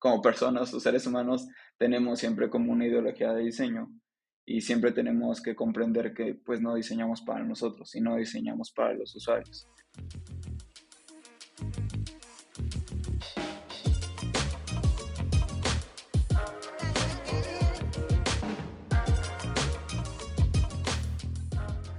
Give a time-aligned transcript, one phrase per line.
[0.00, 3.92] como personas o seres humanos tenemos siempre como una ideología de diseño
[4.46, 9.14] y siempre tenemos que comprender que pues no diseñamos para nosotros, sino diseñamos para los
[9.14, 9.68] usuarios.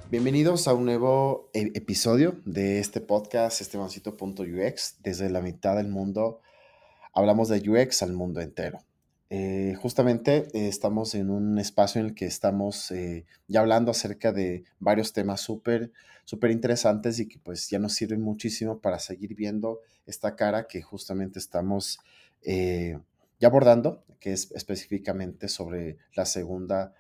[0.10, 4.98] Bienvenidos a un nuevo e-, episodio de este podcast, estebancito.ux.
[5.04, 6.42] Desde la mitad del mundo
[7.14, 8.80] hablamos de UX al mundo entero.
[9.34, 14.34] Eh, justamente eh, estamos en un espacio en el que estamos eh, ya hablando acerca
[14.34, 15.94] de varios temas súper
[16.26, 20.82] súper interesantes y que pues ya nos sirven muchísimo para seguir viendo esta cara que
[20.82, 22.00] justamente estamos
[22.44, 26.94] ya abordando, que es específicamente sobre la segunda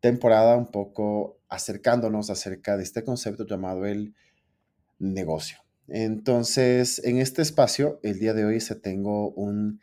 [0.00, 4.14] temporada un poco acercándonos acerca de este concepto llamado el
[4.98, 5.58] negocio.
[5.88, 9.80] Entonces, en este espacio, el día de hoy se tengo un,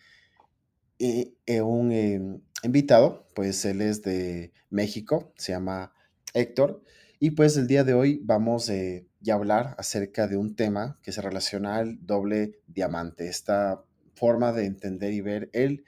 [0.99, 5.93] eh, eh, un em, invitado, pues él es de México, se llama
[6.33, 6.83] Héctor,
[7.19, 11.11] y pues el día de hoy vamos eh, a hablar acerca de un tema que
[11.11, 15.85] se relaciona al doble diamante, esta forma de entender y ver el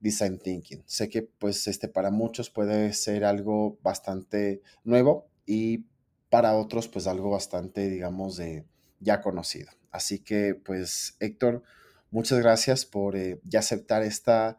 [0.00, 0.82] design thinking.
[0.86, 5.84] Sé que pues este para muchos puede ser algo bastante nuevo y
[6.30, 8.64] para otros pues algo bastante digamos de
[9.00, 9.70] ya conocido.
[9.90, 11.62] Así que pues Héctor,
[12.10, 14.58] muchas gracias por eh, ya aceptar esta,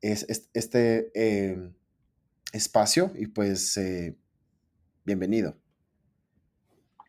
[0.00, 1.74] este em,
[2.52, 4.16] espacio y pues eh,
[5.04, 5.56] bienvenido.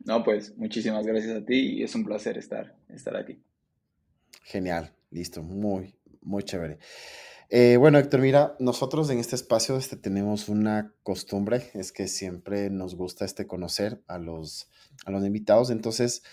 [0.05, 3.41] No, pues muchísimas gracias a ti y es un placer estar, estar aquí.
[4.43, 6.79] Genial, listo, muy, muy chévere.
[7.49, 12.69] Eh, bueno, Héctor, mira, nosotros en este espacio este, tenemos una costumbre, es que siempre
[12.69, 14.69] nos gusta este conocer a los,
[15.05, 15.69] a los invitados.
[15.69, 16.23] Entonces,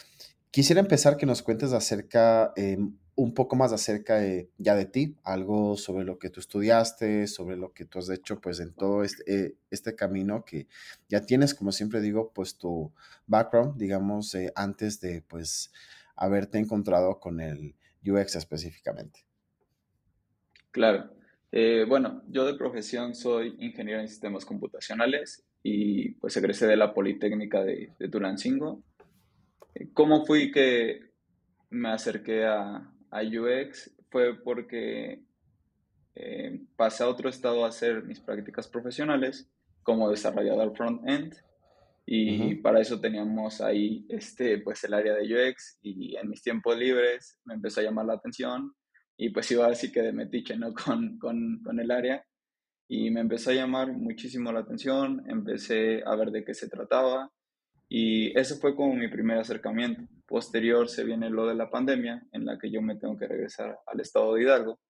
[0.51, 2.79] quisiera empezar que nos cuentes acerca, eh,
[3.15, 7.57] un poco más acerca de, ya de ti, algo sobre lo que tú estudiaste, sobre
[7.57, 10.67] lo que tú has hecho, pues en todo este, eh, este camino que
[11.09, 12.93] ya tienes, como siempre digo, pues tu
[13.27, 15.73] background, digamos, antes de, pues,
[16.17, 17.75] haberte encontrado con el
[18.05, 19.25] UX específicamente.
[20.71, 21.11] Claro.
[21.53, 26.95] Eh, bueno, yo de profesión soy ingeniero en sistemas computacionales y pues egresé de la
[26.95, 28.83] Politécnica de, de Tulancingo.
[29.95, 31.11] ¿Cómo fui que
[31.71, 33.91] me acerqué a, a UX?
[34.11, 35.23] Fue porque
[36.15, 39.49] eh, pasé a otro estado a hacer mis prácticas profesionales
[39.83, 41.35] como desarrollador front-end
[42.13, 46.77] y para eso teníamos ahí este, pues el área de UX y en mis tiempos
[46.77, 48.75] libres me empezó a llamar la atención
[49.17, 50.75] y pues iba así que de metiche, ¿no?
[50.85, 52.25] Con, con, con, el área.
[52.89, 57.31] Y me empezó a llamar muchísimo la atención, empecé a ver de qué se trataba
[57.91, 60.03] y ese fue como mi primer acercamiento.
[60.27, 63.79] Posterior se viene lo de la pandemia, en la que yo me tengo que regresar
[63.87, 64.81] al estado de Hidalgo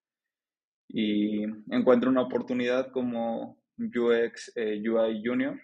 [0.86, 1.42] y
[1.74, 5.58] encuentro una oportunidad como UX eh, UI Junior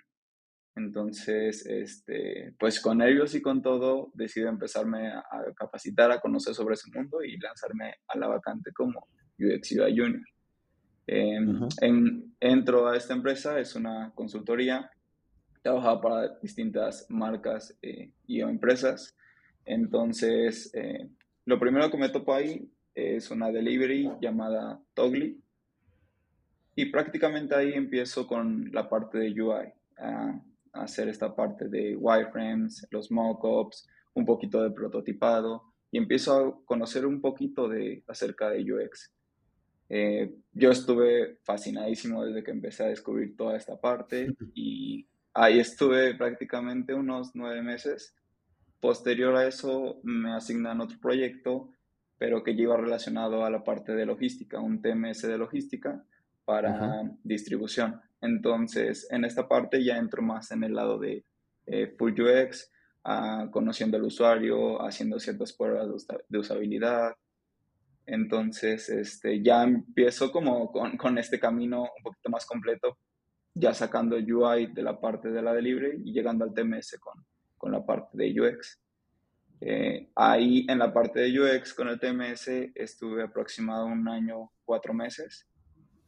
[0.76, 5.24] entonces, este, pues con ellos y con todo, decido empezarme a,
[5.56, 9.08] capacitar, a conocer sobre ese mundo y lanzarme a la vacante como
[9.38, 10.22] UX UI Junior.
[11.06, 14.90] Em, en, entro a esta empresa, es una consultoría,
[15.66, 19.16] trabajaba para distintas marcas eh, y empresas.
[19.64, 21.08] Entonces, eh,
[21.44, 25.42] lo primero que me topo ahí es una delivery llamada Togly.
[26.76, 29.72] Y prácticamente ahí empiezo con la parte de UI.
[29.98, 30.40] Ah,
[30.72, 37.06] hacer esta parte de wireframes, los mockups, un poquito de prototipado y empiezo a conocer
[37.06, 39.12] un poquito de acerca de UX.
[39.88, 46.14] Eh, yo estuve fascinadísimo desde que empecé a descubrir toda esta parte y ahí estuve
[46.14, 48.14] prácticamente unos nueve meses.
[48.80, 51.70] Posterior a eso me asignan otro proyecto,
[52.18, 56.02] pero que lleva relacionado a la parte de logística, un TMS de logística
[56.44, 58.00] para distribución.
[58.20, 61.24] Entonces, en esta parte ya entro más en el lado de
[61.66, 62.72] eh, Full UX,
[63.04, 67.14] ah, conociendo al usuario, haciendo ciertas pruebas de usabilidad.
[68.06, 72.96] Entonces, este, ya empiezo como con, este camino un poquito más completo,
[73.58, 77.24] ya sacando UI de la parte de la delivery y llegando al TMS con,
[77.56, 78.78] con la parte de UX.
[79.62, 84.92] Eh, ahí en la parte de UX con el TMS estuve aproximado un año, cuatro
[84.92, 85.48] meses.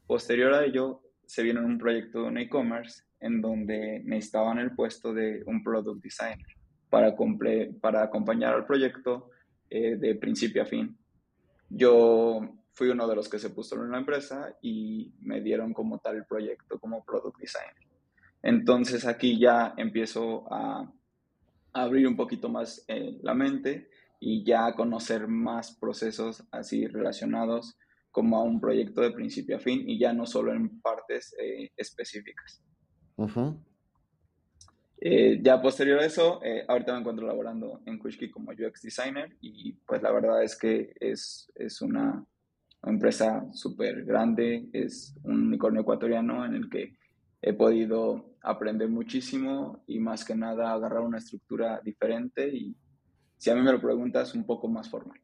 [0.06, 5.14] Posterior a ello, se vieron un proyecto de un e-commerce en donde necesitaban el puesto
[5.14, 6.46] de un product designer
[6.90, 7.16] para,
[7.80, 9.30] para acompañar al proyecto
[9.70, 10.96] eh, de principio a fin.
[11.70, 15.98] Yo fui uno de los que se puso en la empresa y me dieron como
[15.98, 17.74] tal el proyecto como product designer.
[18.40, 20.88] Entonces aquí ya empiezo a,
[21.72, 23.90] abrir un poquito más eh, la mente
[24.20, 27.76] y ya a conocer más procesos así relacionados
[28.12, 31.70] como a un proyecto de principio a fin y ya no solo en partes eh,
[31.76, 32.62] específicas.
[35.00, 39.72] Eh, ya posterior a eso, ahorita me encuentro laborando en Kushki como UX Designer y
[39.72, 42.24] pues la verdad es que es, es una
[42.90, 46.96] empresa súper grande, es un unicornio ecuatoriano en el que
[47.40, 52.76] he podido aprender muchísimo y más que nada agarrar una estructura diferente y
[53.36, 55.20] si a mí me lo preguntas, un poco más formal.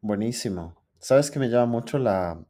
[0.00, 0.74] Buenísimo.
[0.98, 2.44] Sabes que me llama mucho la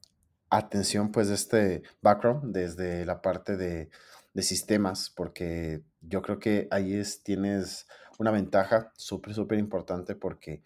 [0.49, 3.91] atención pues este background desde la parte de
[4.35, 7.87] de sistemas, porque yo creo que ahí es, tienes
[8.19, 10.62] una ventaja súper, súper importante porque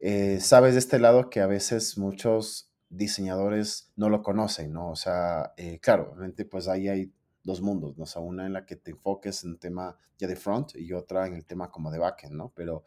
[0.00, 4.90] eh, sabes de este lado que a veces muchos diseñadores no lo conocen, ¿no?
[4.90, 7.12] O sea, eh, claro, obviamente pues ahí hay
[7.44, 8.04] dos mundos, ¿no?
[8.04, 10.92] O sea, una en la que te enfoques en el tema ya de front y
[10.92, 12.52] otra en el tema como de backend, ¿no?
[12.54, 12.84] Pero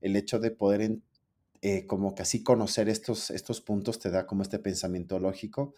[0.00, 0.98] el hecho de poder
[1.60, 5.74] eh, como que así conocer estos, estos puntos te da como este pensamiento lógico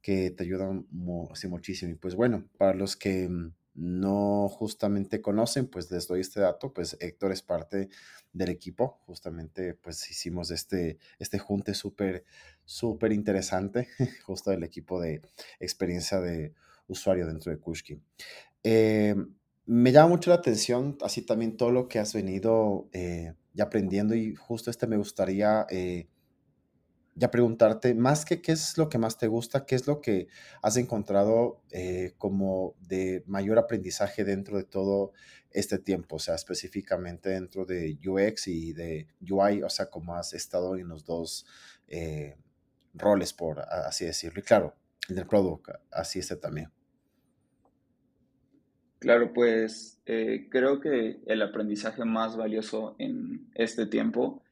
[0.00, 1.92] que te ayudan muchísimo.
[1.92, 6.72] Y pues bueno, para los que mm, no justamente conocen, pues les doy este dato,
[6.72, 7.90] pues Héctor es parte
[8.32, 12.24] del equipo, justamente pues hicimos este, este junte súper,
[12.64, 13.88] súper interesante,
[14.24, 15.20] justo del equipo de
[15.60, 16.54] experiencia de
[16.88, 18.00] usuario dentro de Kushki.
[18.62, 19.14] Eh,
[19.66, 24.14] me llama mucho la atención, así también todo lo que has venido eh, ya aprendiendo
[24.14, 26.06] y justo este me gustaría eh,
[27.16, 30.28] ya preguntarte, más que qué es lo que más te gusta, qué es lo que
[30.62, 35.12] has encontrado eh, como de mayor aprendizaje dentro de todo
[35.50, 40.34] este tiempo, o sea, específicamente dentro de UX y de UI, o sea, como has
[40.34, 41.46] estado en los dos
[41.88, 42.36] eh,
[42.92, 44.40] roles, por así decirlo.
[44.40, 44.74] Y claro,
[45.08, 46.70] el del product, así está también.
[48.98, 54.42] Claro, pues eh, creo que el aprendizaje más valioso en este tiempo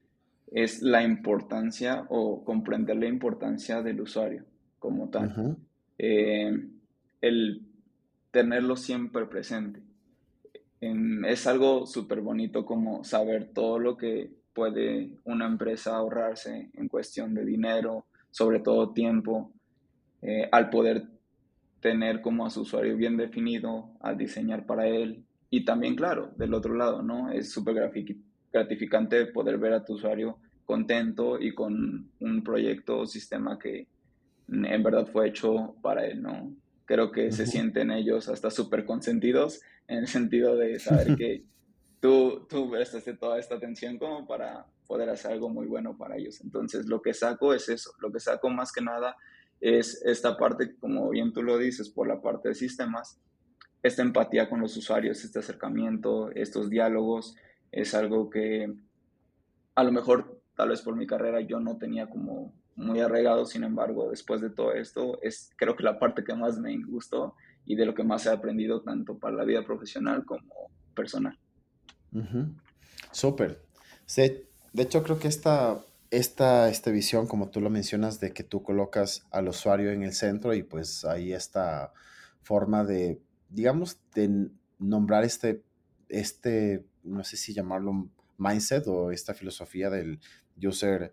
[0.54, 4.44] es la importancia o comprender la importancia del usuario
[4.78, 5.56] como tal.
[5.98, 6.68] Eh,
[7.20, 7.66] el
[8.30, 9.82] tenerlo siempre presente.
[10.80, 17.34] es algo súper bonito como saber todo lo que puede una empresa ahorrarse en cuestión
[17.34, 19.52] de dinero, sobre todo tiempo,
[20.22, 21.08] eh, al poder
[21.80, 25.24] tener como a su usuario bien definido, al diseñar para él.
[25.50, 27.32] Y también, claro, del otro lado, ¿no?
[27.32, 27.74] Es súper
[28.54, 33.86] gratificante poder ver a tu usuario contento y con un proyecto o sistema que
[34.48, 36.54] en verdad fue hecho para él, ¿no?
[36.86, 41.44] Creo que se sienten ellos hasta súper consentidos en el sentido de saber que
[42.00, 46.40] tú, tú prestaste toda esta atención como para poder hacer algo muy bueno para ellos.
[46.42, 49.16] Entonces, lo que saco es eso, lo que saco más que nada
[49.60, 53.18] es esta parte, como bien tú lo dices, por la parte de sistemas,
[53.82, 57.36] esta empatía con los usuarios, este acercamiento, estos diálogos,
[57.74, 58.72] es algo que
[59.74, 63.64] a lo mejor tal vez por mi carrera yo no tenía como muy arraigado, sin
[63.64, 67.34] embargo, después de todo esto, es creo que la parte que más me gustó
[67.64, 71.38] y de lo que más he aprendido tanto para la vida profesional como personal.
[73.10, 73.60] Súper.
[74.16, 75.80] de hecho, creo que esta,
[76.10, 80.12] esta, esta visión, como tú lo mencionas, de que tú colocas al usuario en el
[80.12, 81.92] centro y pues ahí esta
[82.42, 84.48] forma de, digamos, de
[84.78, 85.62] nombrar este,
[86.08, 88.08] este, no sé si llamarlo
[88.38, 90.20] mindset o esta filosofía del
[90.62, 91.12] user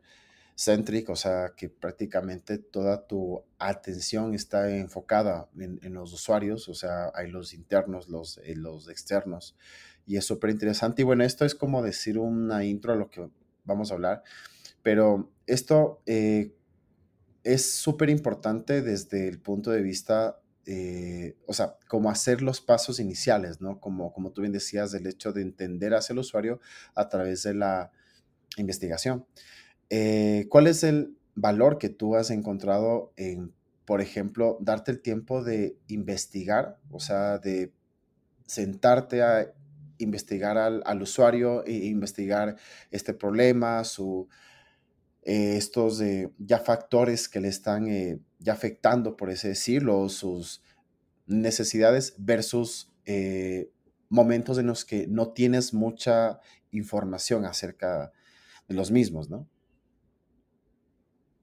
[0.55, 7.11] centric, o sea, que prácticamente toda tu atención está enfocada en, los usuarios, o sea,
[7.15, 9.55] hay los internos, los, eh, los externos,
[10.05, 11.01] y es súper interesante.
[11.01, 13.29] Y bueno, esto es como decir una intro a lo que
[13.63, 14.23] vamos a hablar,
[14.83, 16.53] pero esto eh,
[17.43, 22.99] es súper importante desde el punto de vista, eh, o sea, como hacer los pasos
[22.99, 23.79] iniciales, ¿no?
[23.79, 26.59] Como, como tú bien decías, del hecho de entender hacia el usuario
[26.95, 27.91] a través de la
[28.57, 29.25] investigación.
[29.89, 33.53] Eh, ¿Cuál es el valor que tú has encontrado en,
[33.85, 37.73] por ejemplo, darte el tiempo de investigar, o sea, de
[38.45, 39.51] sentarte a
[39.97, 42.57] investigar al, usuario e investigar
[42.89, 44.27] este problema, su,
[45.23, 46.01] eh, estos
[46.37, 50.61] ya factores que le están eh, ya afectando, por así decirlo, sus
[51.27, 52.89] necesidades versus
[54.09, 56.39] momentos en los que no tienes mucha
[56.71, 58.11] información acerca
[58.67, 59.47] los mismos, ¿no?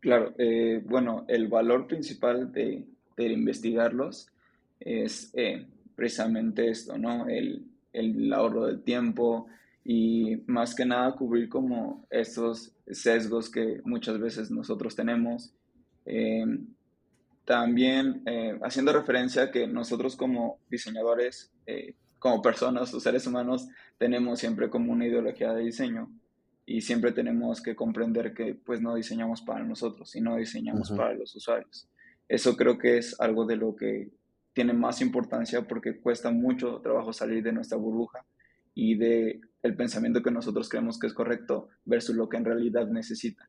[0.01, 2.87] Claro, eh, bueno, el valor principal de,
[3.19, 4.29] investigarlos
[4.79, 5.67] es eh,
[5.97, 7.27] precisamente esto, ¿no?
[7.29, 7.65] El,
[8.33, 9.49] ahorro del tiempo
[9.91, 15.55] y más que nada cubrir como estos sesgos que muchas veces nosotros tenemos.
[16.05, 16.45] Eh,
[17.47, 18.23] también
[18.63, 21.51] haciendo referencia a que nosotros como diseñadores,
[22.19, 23.67] como personas o seres humanos,
[23.97, 26.11] tenemos siempre como una ideología de diseño
[26.67, 31.35] y siempre tenemos que comprender que pues no diseñamos para nosotros, sino diseñamos para los
[31.35, 31.89] usuarios.
[32.29, 34.11] Eso creo que es algo de lo que
[34.53, 38.27] tiene más importancia porque cuesta mucho trabajo salir de nuestra burbuja
[38.75, 42.87] y de el pensamiento que nosotros creemos que es correcto versus lo que en realidad
[42.89, 43.49] necesita.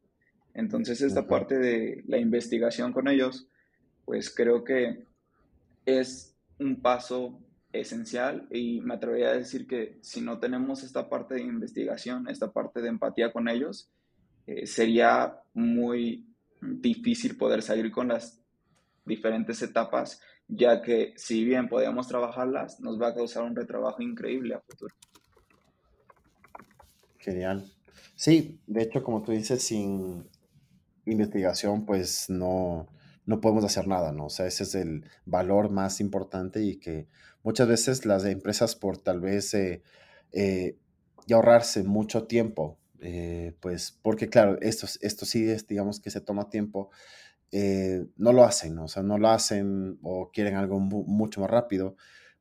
[0.54, 3.48] Entonces, esta parte de la investigación con ellos,
[4.06, 5.06] pues creo que
[5.86, 7.40] es un paso
[7.72, 12.52] esencial y me atrevería a decir que si no tenemos esta parte de investigación, esta
[12.52, 13.90] parte de empatía con ellos,
[14.48, 16.26] eh, sería muy
[16.62, 18.42] difícil poder salir con las
[19.06, 24.56] diferentes etapas, ya que si bien podemos trabajarlas, nos va a causar un retrabajo increíble
[24.56, 24.94] a futuro.
[27.30, 27.72] Genial.
[28.16, 30.28] Sí, de hecho, como tú dices, sin
[31.06, 32.88] investigación, pues no,
[33.26, 34.26] no podemos hacer nada, ¿no?
[34.26, 37.08] O sea, ese es el valor más importante y que
[37.44, 39.84] muchas veces las empresas por tal vez eh,
[40.32, 40.76] eh,
[41.32, 46.50] ahorrarse mucho tiempo, eh, pues porque claro, esto, esto sí es, digamos que se toma
[46.50, 46.90] tiempo,
[47.52, 48.86] no lo hacen, ¿no?
[48.86, 51.96] o sea, no lo hacen o quieren algo mucho más rápido,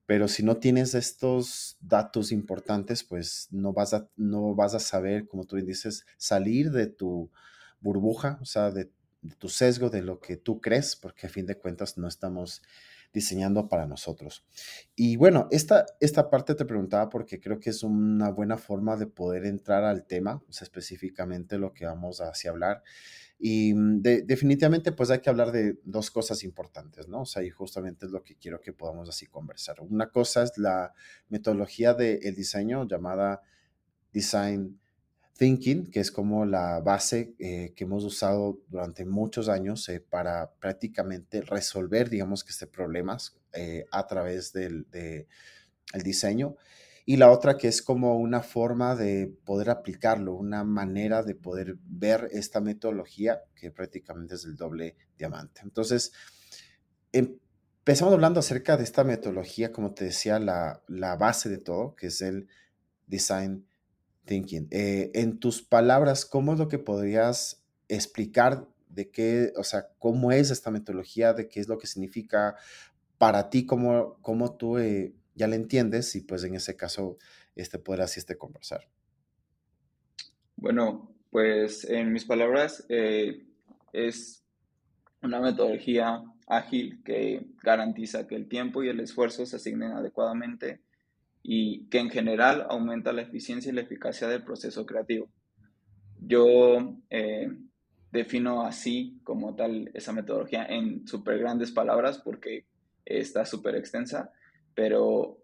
[0.09, 5.29] pero si no tienes estos datos importantes, pues no vas a, no vas a saber,
[5.29, 7.31] como tú dices, salir de tu
[7.83, 11.45] burbuja, o sea, de, de tu sesgo, de lo que tú crees, porque a fin
[11.45, 12.63] de cuentas no estamos
[13.13, 14.45] diseñando para nosotros.
[14.95, 19.07] Y bueno, esta, esta parte te preguntaba porque creo que es una buena forma de
[19.07, 22.83] poder entrar al tema, o específicamente lo que vamos a hablar.
[23.39, 27.23] Y mm, definitivamente pues hay que hablar de dos cosas importantes, ¿no?
[27.23, 29.81] O sea, y justamente es lo que quiero que podamos así conversar.
[29.81, 30.93] Una cosa es la
[31.29, 33.43] metodología del diseño llamada
[34.13, 34.81] Design
[35.39, 40.51] Thinking, que es como la base eh, que hemos usado durante muchos años eh, para
[40.51, 45.29] prácticamente resolver, digamos que este problemas eh, a través del de,
[45.93, 46.57] el diseño.
[47.07, 51.77] Y la otra que es como una forma de poder aplicarlo, una manera de poder
[51.85, 55.61] ver esta metodología que prácticamente es el doble diamante.
[55.63, 56.13] Entonces,
[57.13, 62.09] empezamos hablando acerca de esta metodología, como te decía, la, la base de todo, que
[62.09, 62.49] es el
[63.07, 63.68] design
[64.31, 70.33] Eh, en tus palabras, ¿cómo es lo que podrías explicar de qué, o sea, cómo
[70.33, 72.57] es esta metodología, de qué es lo que significa
[73.17, 77.17] para ti, cómo, cómo tú eh, ya la entiendes y pues en ese caso
[77.57, 78.89] este, podrás este, conversar?
[80.57, 83.47] Bueno, pues en mis palabras eh,
[83.93, 84.45] es
[85.23, 90.81] una metodología ágil que garantiza que el tiempo y el esfuerzo se asignen adecuadamente
[91.51, 95.31] y que en general aumenta la eficiencia y la eficacia del proceso creativo.
[96.21, 97.51] Yo eh,
[98.13, 102.67] defino así como tal esa metodología en súper grandes palabras porque
[103.03, 104.31] está súper extensa,
[104.75, 105.39] pero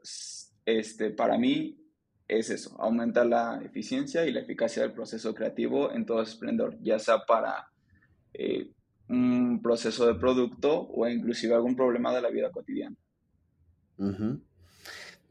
[0.66, 1.80] este, para mí
[2.28, 6.99] es eso, aumenta la eficiencia y la eficacia del proceso creativo en todo esplendor, ya
[6.99, 7.68] sea para
[8.34, 8.70] eh,
[9.08, 12.96] un proceso de producto o inclusive algún problema de la vida cotidiana.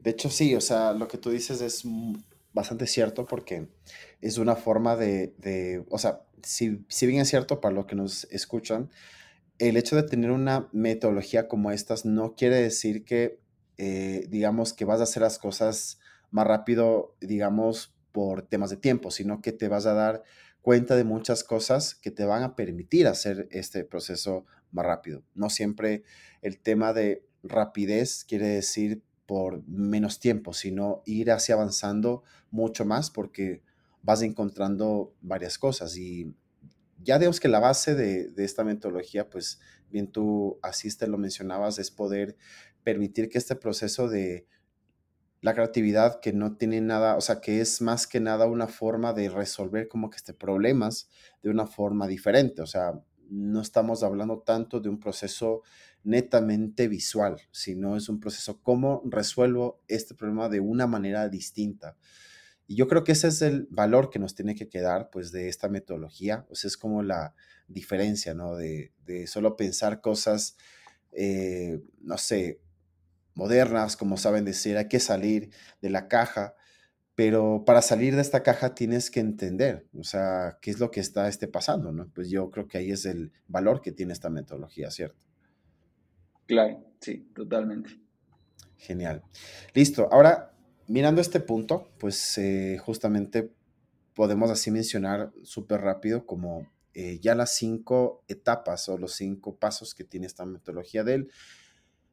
[0.04, 1.82] De hecho, sí, o sea, lo que tú dices es
[2.52, 3.68] bastante cierto porque
[4.20, 8.24] es una forma de, o sea, si, si, bien es cierto para los que nos
[8.24, 8.90] escuchan,
[9.58, 13.40] el hecho de tener una metodología como estas no quiere decir que,
[13.78, 15.98] eh, digamos, que vas a hacer las cosas
[16.30, 20.22] más rápido, digamos, por temas de tiempo, sino que te vas a dar
[20.60, 25.22] cuenta de muchas cosas que te van a permitir hacer este proceso más rápido.
[25.34, 26.02] No siempre
[26.42, 33.10] el tema de rapidez quiere decir por menos tiempo, sino ir hacia avanzando mucho más
[33.10, 33.62] porque
[34.02, 35.96] vas encontrando varias cosas.
[35.96, 36.34] Y
[37.02, 41.78] ya digamos que la base de, esta metodología, pues bien tú así te lo mencionabas,
[41.78, 42.36] es poder
[42.82, 44.46] permitir que este proceso de
[45.40, 49.12] la creatividad que no tiene nada, o sea, que es más que nada una forma
[49.12, 51.08] de resolver como que este problemas
[51.42, 52.92] de una forma diferente, o sea,
[53.28, 55.62] no estamos hablando tanto de un proceso
[56.04, 61.96] netamente visual, sino es un proceso, ¿cómo resuelvo este problema de una manera distinta?
[62.66, 65.48] Y yo creo que ese es el valor que nos tiene que quedar, pues, de
[65.48, 66.46] esta metodología.
[66.50, 67.34] O sea, es como la
[67.68, 68.56] diferencia, ¿no?
[68.56, 68.92] De,
[69.26, 70.56] solo pensar cosas,
[71.12, 72.60] eh, no sé,
[73.34, 75.50] modernas, como saben decir, hay que salir
[75.82, 76.54] de la caja,
[77.14, 81.00] pero para salir de esta caja tienes que entender, o sea, qué es lo que
[81.00, 82.08] está este pasando, ¿no?
[82.12, 85.23] Pues yo creo que ahí es el valor que tiene esta metodología, ¿cierto?
[86.46, 87.90] Claro, sí, totalmente.
[88.76, 89.22] Genial.
[89.72, 90.08] Listo.
[90.12, 90.54] Ahora,
[90.88, 93.50] mirando este punto, pues eh, justamente
[94.14, 99.94] podemos así mencionar súper rápido como eh, ya las cinco etapas o los cinco pasos
[99.94, 101.30] que tiene esta metodología del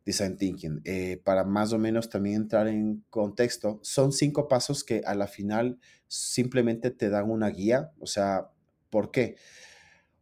[0.05, 0.81] Design Thinking.
[0.85, 5.27] Eh, para más o menos también entrar en contexto, son cinco pasos que a la
[5.27, 7.91] final simplemente te dan una guía.
[7.99, 8.49] O sea,
[8.89, 9.35] ¿por qué?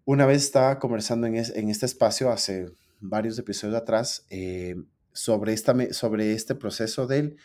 [0.04, 2.66] Una vez estaba conversando en, este espacio hace
[3.00, 4.76] varios episodios atrás eh,
[5.14, 7.38] sobre, esta, sobre este proceso del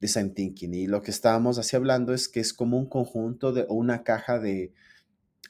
[0.00, 3.66] design thinking y lo que estábamos así hablando es que es como un conjunto de
[3.68, 4.72] una caja de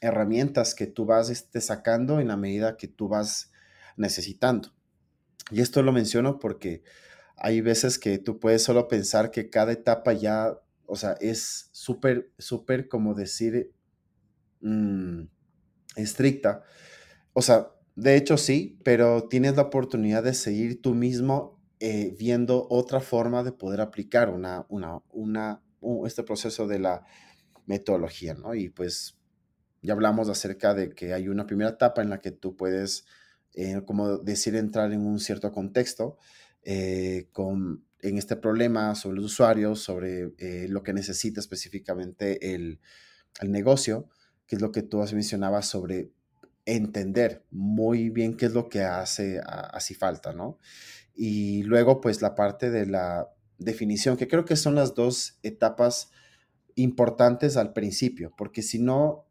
[0.01, 3.51] herramientas que tú vas este, sacando en la medida que tú vas
[3.97, 4.73] necesitando.
[5.51, 6.83] Y esto lo menciono porque
[7.35, 12.31] hay veces que tú puedes solo pensar que cada etapa ya, o sea, es súper,
[12.37, 13.71] súper como decir,
[14.61, 15.23] mm,
[15.95, 16.63] estricta.
[17.33, 22.67] O sea, de hecho sí, pero tienes la oportunidad de seguir tú mismo eh, viendo
[22.69, 25.61] otra forma de poder aplicar una, una, una,
[26.05, 27.05] este proceso de la
[27.65, 28.55] metodología, ¿no?
[28.55, 29.17] Y pues
[29.81, 33.05] ya hablamos acerca de que hay una primera etapa en la que tú puedes,
[33.53, 36.17] eh, como decir, entrar en un cierto contexto
[36.63, 40.31] eh, con, en este problema sobre los usuarios, sobre
[40.67, 42.79] lo que necesita específicamente el,
[43.41, 44.09] el negocio
[44.49, 46.09] que es lo que tú has mencionado sobre
[46.75, 50.57] entender muy bien qué es lo que hace así falta, ¿no?
[51.15, 56.11] Y luego, pues la parte de la definición, que creo que son las dos etapas
[56.75, 59.25] importantes al principio, porque si no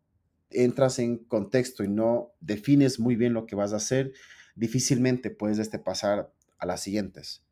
[0.50, 4.12] entras en contexto y no defines muy bien lo que vas a hacer,
[4.54, 7.44] difícilmente puedes este, pasar a las siguientes.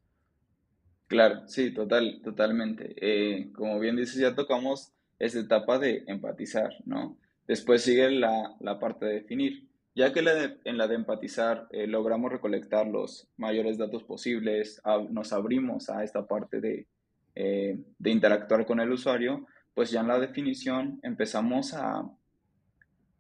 [1.07, 2.95] Claro, sí, total, totalmente.
[3.01, 7.17] Eh, como bien dices, ya tocamos esa etapa de empatizar, ¿no?
[7.47, 9.69] Después sigue la, parte de definir.
[9.97, 15.89] Ya que en la de empatizar eh, logramos recolectar los mayores datos posibles, nos abrimos
[15.89, 16.87] a esta parte
[17.35, 22.07] eh, de, interactuar con el usuario, pues ya en la definición empezamos a,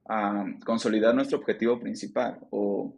[0.06, 2.95] a consolidar nuestro objetivo principal o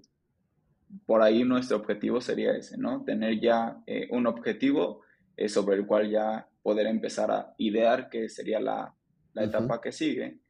[1.06, 3.04] por ahí nuestro objetivo sería ese, ¿no?
[3.04, 5.02] Tener ya eh, un objetivo
[5.46, 8.92] sobre el cual ya poder empezar a idear qué sería la,
[9.36, 10.40] etapa que sigue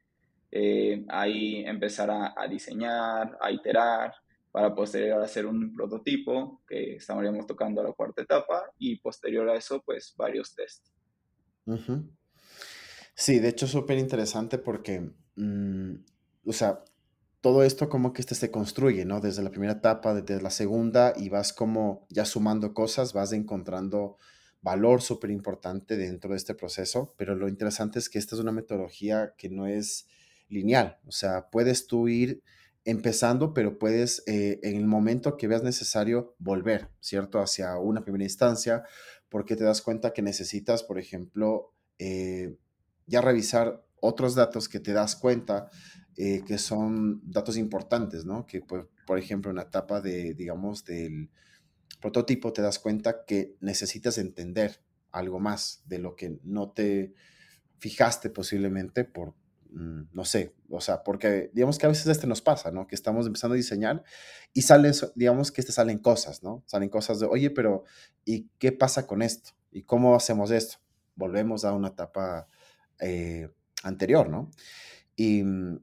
[0.51, 4.13] eh, ahí empezar a, diseñar, a iterar,
[4.51, 9.81] para posterior hacer un prototipo, que estaríamos tocando la cuarta etapa, y posterior a eso,
[9.85, 10.91] pues varios tests.
[13.13, 15.93] Sí, de hecho, súper interesante porque, mm,
[16.45, 16.83] o sea,
[17.41, 19.21] todo esto como que este se construye, ¿no?
[19.21, 24.17] Desde la primera etapa, desde la segunda, y vas como ya sumando cosas, vas encontrando
[24.61, 28.51] valor súper importante dentro de este proceso, pero lo interesante es que esta es una
[28.51, 30.07] metodología que no es
[30.49, 30.99] lineal.
[31.07, 32.41] O sea, puedes tú ir
[32.85, 37.39] empezando, pero puedes eh, en el momento que veas necesario volver, ¿cierto?
[37.39, 38.83] Hacia una primera instancia,
[39.29, 42.57] porque te das cuenta que necesitas, por ejemplo, eh,
[43.05, 45.69] ya revisar otros datos que te das cuenta
[46.15, 48.45] eh, que son datos importantes, ¿no?
[48.45, 51.29] Que, por, por ejemplo, en la etapa de, digamos, del
[52.01, 54.81] prototipo, te das cuenta que necesitas entender
[55.11, 57.13] algo más de lo que no te
[57.77, 59.33] fijaste posiblemente por
[59.71, 62.87] no sé, o sea, porque digamos que a veces este nos pasa, ¿no?
[62.87, 64.03] Que estamos empezando a diseñar
[64.53, 66.63] y salen, digamos que este salen cosas, ¿no?
[66.65, 67.83] Salen cosas de, oye, pero
[68.25, 69.51] ¿y qué pasa con esto?
[69.71, 70.77] ¿Y cómo hacemos esto?
[71.15, 72.47] Volvemos a una etapa
[72.99, 73.49] eh,
[73.83, 74.49] anterior, ¿no?
[75.15, 75.79] Y mm,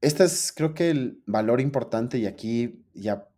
[0.00, 3.28] este es, creo que el valor importante y aquí ya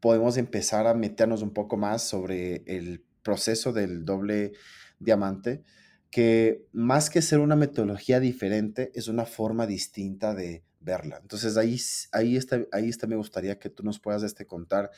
[0.00, 4.52] podemos empezar a meternos un poco más sobre el proceso del doble
[5.00, 5.64] diamante
[6.10, 11.18] que más que ser una metodología diferente, es una forma distinta de verla.
[11.20, 11.78] Entonces ahí,
[12.12, 14.90] ahí, está, ahí está, me gustaría que tú nos puedas este, contar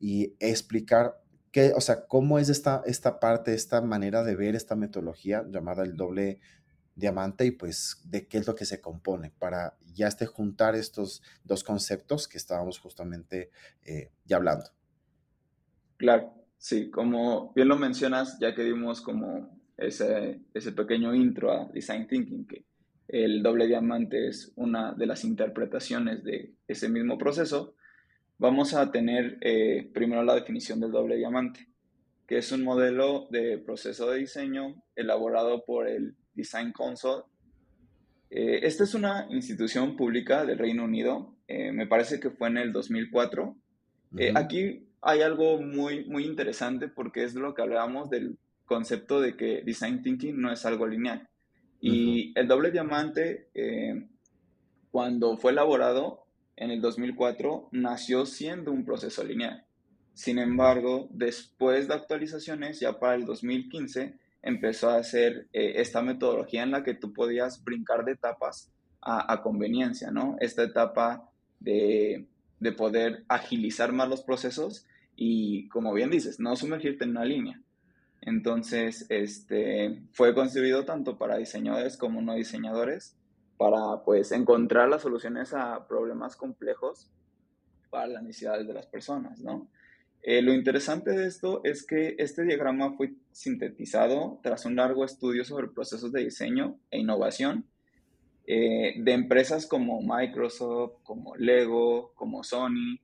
[0.00, 4.74] y explicar qué, o sea, cómo es esta, esta parte, esta manera de ver esta
[4.74, 6.40] metodología llamada el doble
[6.96, 11.22] diamante y pues de qué es lo que se compone para ya este juntar estos
[11.44, 13.50] dos conceptos que estábamos justamente
[13.84, 14.70] eh, ya hablando.
[15.98, 21.66] Claro, sí, como bien lo mencionas, ya que dimos como ese, ese pequeño intro a
[21.72, 22.64] Design Thinking, que
[23.08, 27.74] el doble diamante es una de las interpretaciones de ese mismo proceso,
[28.38, 31.68] vamos a tener eh, primero la definición del doble diamante,
[32.26, 37.22] que es un modelo de proceso de diseño elaborado por el Design Council.
[38.30, 42.58] Eh, esta es una institución pública del Reino Unido, eh, me parece que fue en
[42.58, 43.56] el 2004.
[44.34, 49.62] aquí hay algo muy, muy interesante porque es lo que hablábamos del concepto de que
[49.62, 51.28] design thinking no es algo lineal.
[51.80, 54.08] Y el doble diamante, eh,
[54.90, 56.26] cuando fue elaborado
[56.56, 59.64] en el 2004, nació siendo un proceso lineal.
[60.14, 66.62] Sin embargo, después de actualizaciones, ya para el 2015, empezó a hacer eh, esta metodología
[66.62, 68.72] en la que tú podías brincar de etapas
[69.08, 70.36] a, conveniencia, ¿no?
[70.40, 72.26] Esta etapa de,
[72.58, 77.60] de, poder agilizar más los procesos y, como bien dices, no sumergirte en una línea.
[78.26, 83.16] Entonces, este, fue concebido tanto para diseñadores como no diseñadores,
[83.56, 87.08] para pues encontrar las soluciones a problemas complejos
[87.88, 89.70] para las necesidades de las personas, ¿no?
[90.22, 95.44] Eh, lo interesante de esto es que este diagrama fue sintetizado tras un largo estudio
[95.44, 97.64] sobre procesos de diseño e innovación
[98.48, 102.98] eh, de empresas como Microsoft, como Lego, como Sony.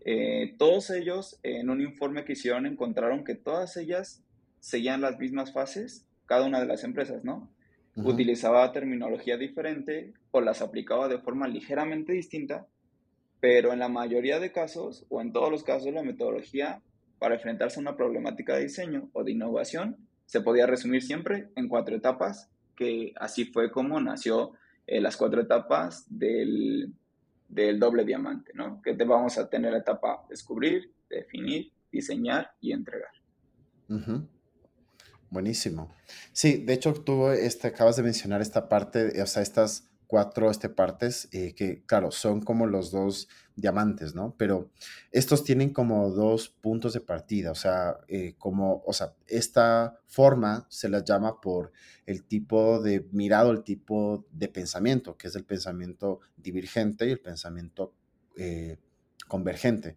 [0.00, 4.25] Eh, todos ellos en un informe que hicieron encontraron que todas ellas
[4.66, 7.48] seguían las mismas fases, cada una de las empresas, ¿no?
[7.96, 12.66] Utilizaba terminología diferente o las aplicaba de forma ligeramente distinta
[13.40, 16.82] pero en la mayoría de casos, o en todos los casos, la metodología
[17.18, 21.68] para enfrentarse a una problemática de diseño o de innovación se podía resumir siempre en
[21.68, 24.52] cuatro etapas, que así fue como nació
[24.86, 26.92] eh, las cuatro etapas del,
[27.48, 28.82] del, doble diamante, ¿no?
[28.82, 33.12] Que te vamos a tener la etapa descubrir, definir, diseñar y entregar.
[35.30, 35.92] Buenísimo.
[36.32, 40.68] Sí, de hecho tú este, acabas de mencionar esta parte, o sea, estas cuatro este,
[40.68, 44.34] partes eh, que, claro, son como los dos diamantes, ¿no?
[44.38, 44.70] Pero
[45.10, 50.66] estos tienen como dos puntos de partida, o sea, eh, como, o sea, esta forma
[50.70, 51.72] se las llama por
[52.04, 57.20] el tipo de mirado, el tipo de pensamiento, que es el pensamiento divergente y el
[57.20, 57.92] pensamiento
[58.36, 58.78] eh,
[59.26, 59.96] convergente.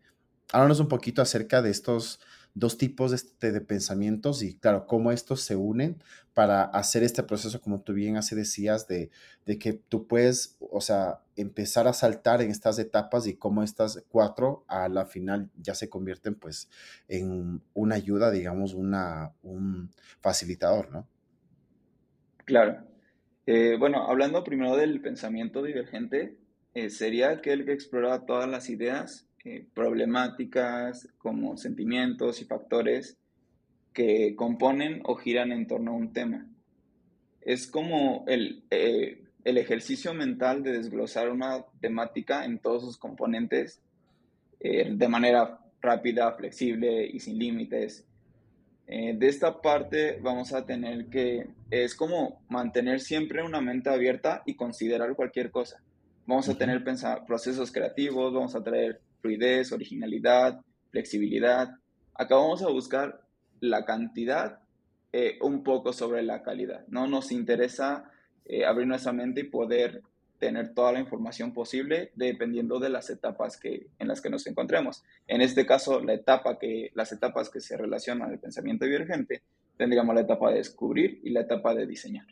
[0.52, 2.20] Háblanos un poquito acerca de estos
[2.54, 5.98] dos tipos de, este, de, pensamientos y claro, cómo estos se unen
[6.34, 9.10] para hacer este proceso, como tú bien así decías, de,
[9.46, 14.04] de, que tú puedes, o sea, empezar a saltar en estas etapas y cómo estas
[14.10, 16.70] cuatro a la final ya se convierten pues
[17.08, 19.90] en una ayuda, digamos, una, un
[20.22, 21.08] facilitador, ¿no?
[22.46, 22.84] Claro.
[23.46, 26.38] Eh, bueno, hablando primero del pensamiento divergente,
[26.74, 33.18] eh, sería aquel que explora todas las ideas eh, problemáticas como sentimientos y factores
[33.94, 36.48] que componen o giran en torno a un tema.
[37.42, 43.82] Es como el, eh, el ejercicio mental de desglosar una temática en todos sus componentes
[44.60, 48.06] eh, de manera rápida, flexible y sin límites.
[48.86, 54.54] de esta parte vamos a tener que, es como mantener siempre una mente abierta y
[54.54, 55.82] considerar cualquier cosa.
[56.28, 56.84] Vamos a tener
[57.26, 61.70] procesos creativos, vamos a traer fluidez, originalidad, flexibilidad.
[62.14, 63.22] Acá vamos a buscar
[63.60, 64.60] la cantidad
[65.12, 66.86] eh, un poco sobre la calidad.
[66.88, 68.12] No nos interesa
[68.46, 70.02] eh, abrir nuestra mente y poder
[70.40, 75.04] tener toda la información posible dependiendo de las etapas que, en las que nos encontremos.
[75.28, 79.44] En este caso, la etapa que, las etapas que se relacionan al pensamiento divergente,
[79.78, 82.26] tendríamos la etapa de descubrir y la etapa de diseñar.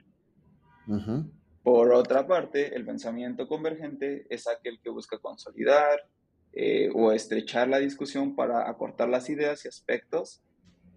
[1.64, 6.00] Por otra parte, el pensamiento convergente es aquel que busca consolidar,
[6.54, 10.42] eh, o estrechar la discusión para acortar las ideas y aspectos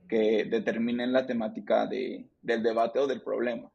[0.09, 3.71] que determinen la temática de, del debate o del problema.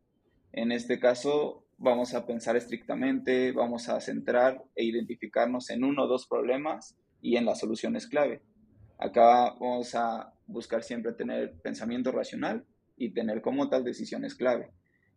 [0.51, 6.07] En este caso, vamos a pensar estrictamente, vamos a centrar e identificarnos en uno o
[6.07, 8.41] dos problemas y en las soluciones clave.
[8.97, 12.65] Acá vamos a buscar siempre tener pensamiento racional
[12.97, 14.71] y tener como tal decisiones clave.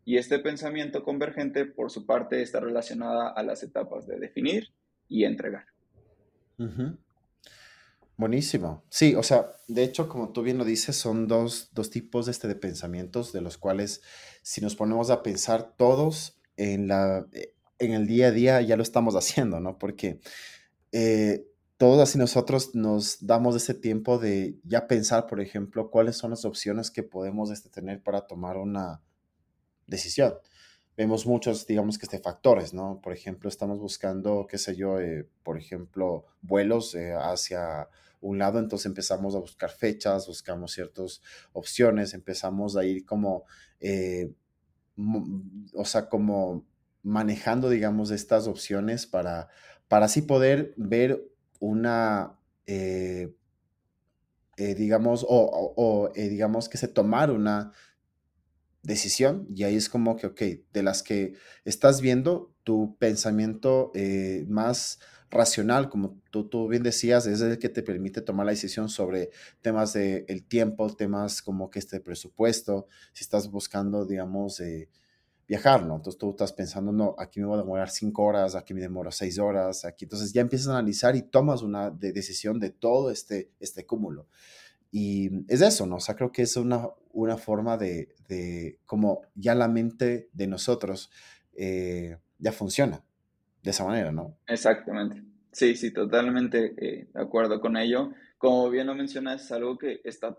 [0.05, 4.69] Y este pensamiento convergente, por su parte, está relacionada a las etapas de definir
[5.07, 5.67] y entregar.
[8.17, 8.83] Buenísimo.
[8.91, 12.49] Sí, o sea, de hecho, como tú bien lo dices, son dos, tipos de, este,
[12.49, 14.03] de pensamientos de los cuales
[14.43, 18.77] si nos ponemos a pensar todos en, la, eh, en el día a día ya
[18.77, 19.79] lo estamos haciendo, ¿no?
[19.79, 20.21] Porque
[20.91, 26.31] eh, todos así nosotros nos damos ese tiempo de ya pensar, por ejemplo, cuáles son
[26.31, 29.01] las opciones que podemos este, tener para tomar una
[29.87, 30.35] decisión
[30.99, 33.01] vemos muchos, digamos que este, factores, ¿no?
[33.01, 37.89] Por ejemplo, estamos buscando, qué sé yo, eh, por ejemplo, vuelos eh, hacia
[38.21, 43.45] un lado, entonces empezamos a buscar fechas, buscamos ciertas opciones, empezamos a ir como,
[43.79, 44.33] eh,
[45.73, 46.67] o sea, como
[47.05, 49.47] manejando, digamos, estas opciones para,
[49.87, 51.31] para así poder ver
[51.61, 52.37] una,
[54.57, 57.73] digamos, o, o digamos que se tomar una
[58.89, 64.45] decisión y ahí es como que, ok, de las que estás viendo, tu pensamiento eh,
[64.49, 64.99] más
[65.31, 69.31] racional, como tú, tú, bien decías, es el que te permite tomar la decisión sobre
[69.61, 74.89] temas de el tiempo, temas como que este presupuesto, si estás buscando, digamos, eh,
[75.47, 75.97] viajar, ¿no?
[75.97, 79.11] Entonces tú estás pensando, no, aquí me voy a demorar cinco horas, aquí me demoro
[79.11, 83.51] seis horas, aquí, entonces ya empiezas a analizar y tomas una decisión de todo este,
[83.61, 84.29] este cúmulo.
[84.91, 85.97] Y es eso, ¿no?
[85.97, 90.47] O sea, creo que es una, una forma de, de como ya la mente de
[90.47, 91.11] nosotros
[91.57, 93.03] eh, ya funciona
[93.63, 94.37] de esa manera, ¿no?
[94.47, 95.23] Exactamente.
[95.53, 98.13] Sí, sí, totalmente eh, de acuerdo con ello.
[98.39, 100.37] Como bien lo mencionas, es algo que está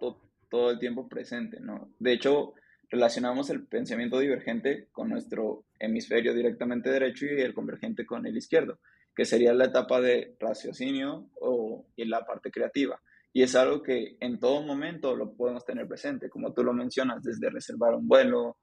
[0.49, 1.91] todo el tiempo presente, ¿no?
[1.99, 2.53] De hecho,
[2.89, 8.79] relacionamos el pensamiento divergente con nuestro hemisferio directamente derecho y el convergente con el izquierdo,
[9.15, 13.01] que sería la etapa de raciocinio o, y la parte creativa.
[13.31, 17.23] Y es algo que en todo momento lo podemos tener presente, como tú lo mencionas,
[17.23, 18.57] desde reservar un vuelo,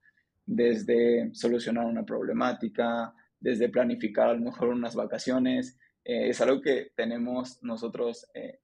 [0.44, 5.78] desde solucionar una problemática, desde planificar a lo mejor unas vacaciones.
[6.04, 8.60] Eh, es algo que tenemos nosotros eh,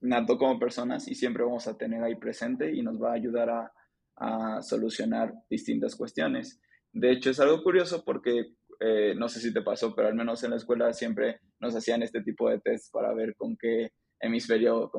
[0.00, 3.50] nato como personas y siempre vamos a tener ahí presente y nos va a ayudar
[3.50, 3.72] a,
[4.16, 6.60] a solucionar distintas cuestiones.
[6.92, 10.42] De hecho, es algo curioso porque eh, no sé si te pasó, pero al menos
[10.42, 14.90] en la escuela siempre nos hacían este tipo de test para ver con qué hemisferio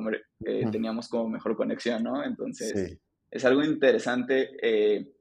[0.45, 2.23] eh, teníamos como mejor conexión, ¿no?
[2.23, 2.97] Entonces,
[3.29, 5.13] es algo interesante eh,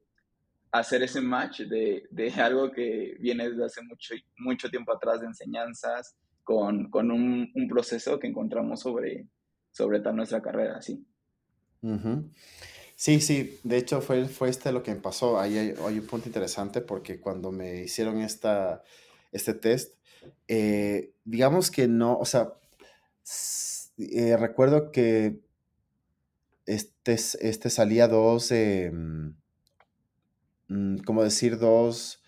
[0.73, 5.27] hacer ese match de, de, algo que viene desde hace mucho, mucho tiempo atrás de
[5.27, 9.29] enseñanzas con, con un, un, proceso que encontramos sobre,
[9.71, 11.05] sobre tal nuestra carrera, sí.
[12.97, 15.41] Sí, sí, de hecho fue, fue este lo que me pasó.
[15.41, 18.83] Ahí hay, un punto interesante porque cuando me hicieron esta,
[19.33, 19.95] este test,
[20.49, 22.53] eh, digamos que no, o sea,
[24.13, 25.41] eh, recuerdo que
[26.67, 28.91] este, este salía dos, eh,
[30.69, 32.23] mm, como decir, dos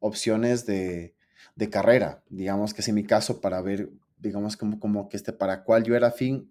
[0.00, 1.14] opciones de,
[1.56, 2.22] de, carrera.
[2.28, 5.84] Digamos que es en mi caso para ver, digamos como, como que este, para cuál
[5.84, 6.50] yo era fin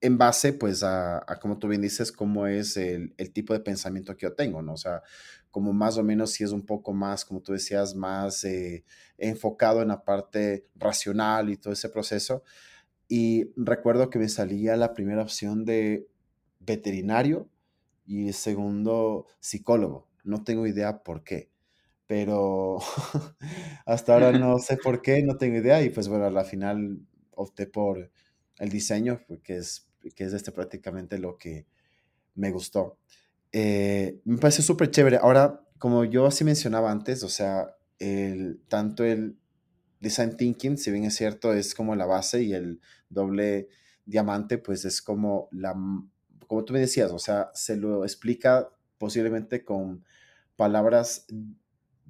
[0.00, 4.26] en base, pues, a, como tú bien dices, cómo es el, tipo de pensamiento que
[4.26, 4.74] yo tengo, ¿no?
[4.74, 5.02] O sea,
[5.50, 8.84] como más o menos si es un poco más, como tú decías, más eh,
[9.16, 12.42] enfocado en la parte racional y todo ese proceso.
[13.08, 16.08] Y recuerdo que me salía la primera opción de
[16.60, 17.48] veterinario
[18.04, 20.08] y segundo psicólogo.
[20.24, 21.50] No tengo idea por qué,
[22.06, 22.78] pero
[23.86, 27.00] hasta ahora no sé por qué, no tengo idea y pues bueno, a la final
[27.32, 28.10] opté por
[28.58, 31.66] el diseño, que es que es este prácticamente lo que
[32.34, 32.98] me gustó.
[33.52, 35.16] Eh, me parece súper chévere.
[35.16, 39.36] Ahora, como yo así mencionaba antes, o sea, el, tanto el
[40.06, 43.68] design thinking, si bien es cierto, es como la base y el doble
[44.04, 45.74] diamante, pues es como la,
[46.46, 50.04] como tú me decías, o sea, se lo explica posiblemente con
[50.56, 51.26] palabras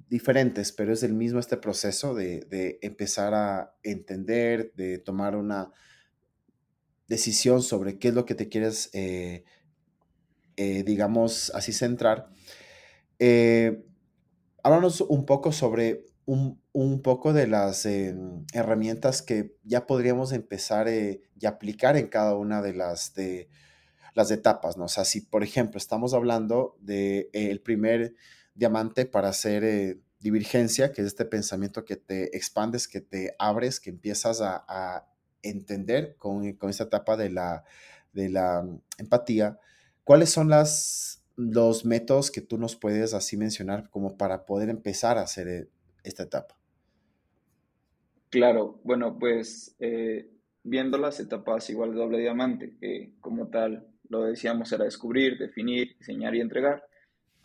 [0.09, 5.71] diferentes, pero es el mismo este proceso de, de empezar a entender, de tomar una
[7.07, 9.43] decisión sobre qué es lo que te quieres, eh,
[10.55, 12.29] eh, digamos, así centrar.
[13.19, 13.85] Eh,
[14.63, 21.97] háblanos un poco sobre un, poco de las herramientas que ya podríamos empezar y aplicar
[21.97, 23.49] en cada una de las, de,
[24.13, 24.85] las etapas, ¿no?
[24.85, 28.15] O sea, si por ejemplo estamos hablando del de, el primer
[28.53, 33.89] diamante para hacer divergencia, que es este pensamiento que te expandes, que te abres, que
[33.89, 35.07] empiezas a
[35.41, 37.63] entender con, con esta etapa de la,
[38.13, 39.59] de la mm, empatía,
[40.03, 45.17] ¿cuáles son las, los métodos que tú nos puedes así mencionar como para poder empezar
[45.17, 45.69] a hacer eh,
[46.07, 46.57] esta etapa?
[48.29, 50.29] Claro, bueno, pues eh,
[50.63, 56.35] viendo las etapas igual doble diamante, que como tal lo decíamos era descubrir, definir, diseñar
[56.35, 56.83] y entregar,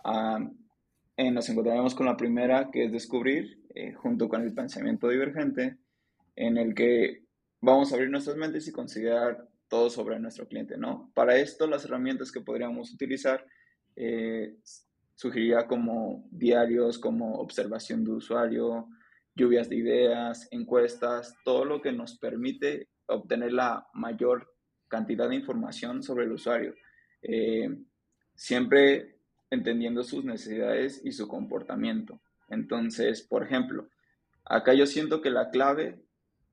[0.05, 0.51] ah,
[1.17, 3.61] eh, nos encontraremos con la primera que es descubrir,
[3.97, 5.79] junto con el pensamiento divergente,
[6.37, 7.25] en el que
[7.63, 11.11] vamos a abrir nuestras mentes y considerar todo sobre nuestro cliente, ¿no?
[11.15, 13.47] Para esto, las herramientas que podríamos utilizar,
[13.97, 14.57] eh,
[15.23, 18.89] sugeriría como diarios, como observación de usuario,
[19.37, 24.53] lluvias de ideas, encuestas, todo lo que nos permite obtener la mayor
[24.89, 26.75] cantidad de información sobre el usuario.
[27.23, 27.69] Eh,
[28.35, 32.21] siempre entendiendo sus necesidades y su comportamiento.
[32.49, 33.89] Entonces, por ejemplo,
[34.45, 36.03] acá yo siento que la clave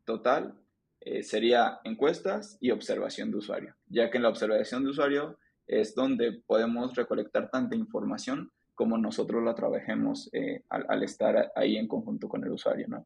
[0.05, 0.53] total
[0.99, 5.95] eh, sería encuestas y observación de usuario, ya que en la observación de usuario es
[5.95, 12.29] donde podemos recolectar tanta información como nosotros la trabajemos eh, al, estar ahí en conjunto
[12.29, 13.05] con el usuario, ¿no?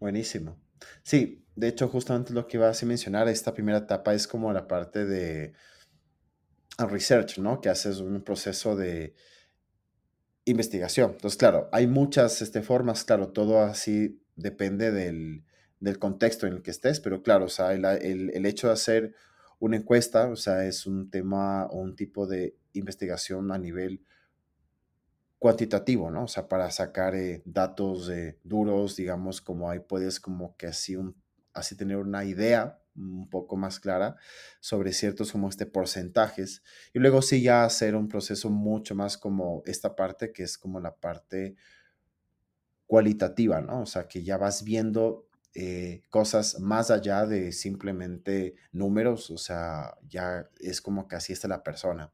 [0.00, 0.56] Buenísimo.
[1.02, 4.66] Sí, de hecho, justamente lo que iba a mencionar, esta primera etapa es como la
[4.66, 5.52] parte de
[6.78, 7.60] research, ¿no?
[7.60, 9.14] Que haces un proceso de
[10.46, 11.10] investigación.
[11.10, 15.44] Entonces, claro, hay muchas este, formas, claro, todo así depende del,
[15.80, 19.14] del, contexto en el que estés, pero claro, o sea, el, el, hecho de hacer
[19.58, 24.02] una encuesta, o sea, es un tema o un tipo de investigación a nivel
[25.38, 26.24] cuantitativo, ¿no?
[26.24, 28.10] O sea, para sacar eh, datos
[28.42, 31.14] duros, digamos, como ahí puedes como que así, un,
[31.52, 34.16] así tener una idea un poco más clara
[34.60, 36.62] sobre ciertos como este porcentajes
[36.92, 40.80] y luego sí ya hacer un proceso mucho más como esta parte que es como
[40.80, 41.56] la parte
[42.86, 43.82] cualitativa, ¿no?
[43.82, 49.96] O sea, que ya vas viendo eh, cosas más allá de simplemente números, o sea,
[50.08, 52.12] ya es como que así está la persona.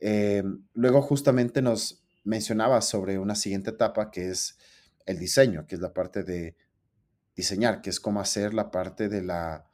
[0.00, 0.42] Eh,
[0.74, 4.58] luego justamente nos mencionaba sobre una siguiente etapa que es
[5.06, 6.56] el diseño, que es la parte de
[7.34, 9.70] diseñar, que es como hacer la parte de la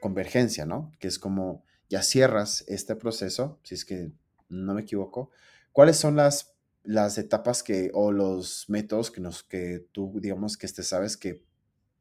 [0.00, 0.92] convergencia, ¿no?
[0.98, 4.12] Que es como ya cierras este proceso, si es que
[4.48, 5.30] no me equivoco.
[5.72, 10.66] ¿Cuáles son las, las etapas que o los métodos que nos que tú digamos que
[10.66, 11.44] este sabes que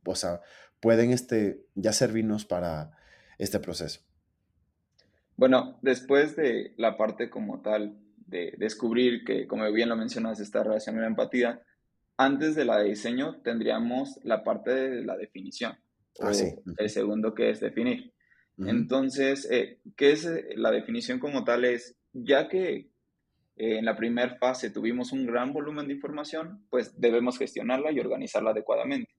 [0.08, 0.42] o sea,
[0.80, 2.92] pueden este ya servirnos para
[3.38, 4.02] este proceso?
[5.38, 10.64] Bueno, después de la parte como tal de descubrir que, como bien lo mencionas, esta
[10.64, 11.62] relación y la empatía,
[12.18, 15.78] antes de la de diseño tendríamos la parte de la definición,
[16.20, 18.12] ah, o el segundo que es definir.
[18.60, 21.64] Entonces, eh, ¿qué es eh, la definición como tal?
[21.64, 22.90] Es, ya que
[23.56, 28.00] eh, en la primera fase tuvimos un gran volumen de información, pues debemos gestionarla y
[28.00, 29.12] organizarla adecuadamente.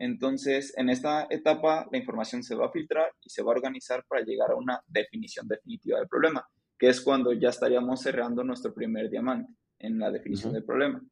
[0.00, 4.02] Entonces, en esta etapa, la información se va a filtrar y se va a organizar
[4.08, 8.72] para llegar a una definición definitiva del problema, que es cuando ya estaríamos cerrando nuestro
[8.72, 11.02] primer diamante en la definición del problema.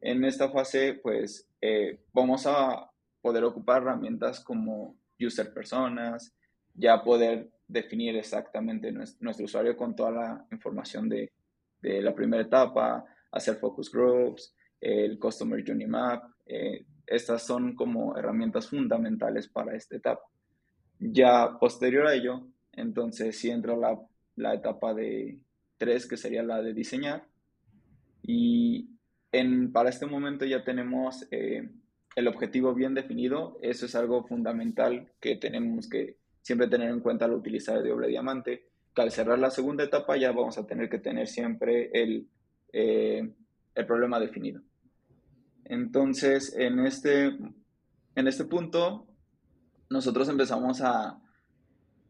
[0.00, 2.90] En esta fase, pues, eh, vamos a
[3.20, 6.34] poder ocupar herramientas como user personas,
[6.72, 11.30] ya poder definir exactamente nuestro, usuario con toda la información de,
[11.82, 16.24] la primera etapa, hacer focus groups, el Customer Journey Map.
[16.46, 20.22] Eh, estas son como herramientas fundamentales para esta etapa.
[20.98, 24.00] Ya posterior a ello, entonces sí entra la,
[24.36, 25.38] la etapa de
[25.76, 27.26] tres, que sería la de diseñar.
[28.22, 28.90] Y
[29.32, 31.68] en, para este momento ya tenemos eh,
[32.14, 33.58] el objetivo bien definido.
[33.62, 38.08] Eso es algo fundamental que tenemos que siempre tener en cuenta al utilizar el doble
[38.08, 38.68] diamante.
[38.94, 42.28] Que al cerrar la segunda etapa ya vamos a tener que tener siempre el,
[42.72, 43.28] eh,
[43.74, 44.62] el problema definido.
[45.72, 47.38] Entonces, en este,
[48.14, 49.06] en este punto,
[49.88, 51.18] nosotros empezamos a,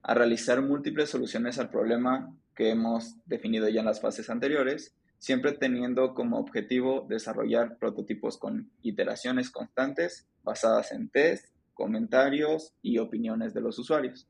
[0.02, 5.52] a realizar múltiples soluciones al problema que hemos definido ya en las fases anteriores siempre
[5.52, 13.60] teniendo como objetivo desarrollar prototipos con iteraciones constantes basadas en test, comentarios y opiniones de
[13.60, 14.26] los usuarios.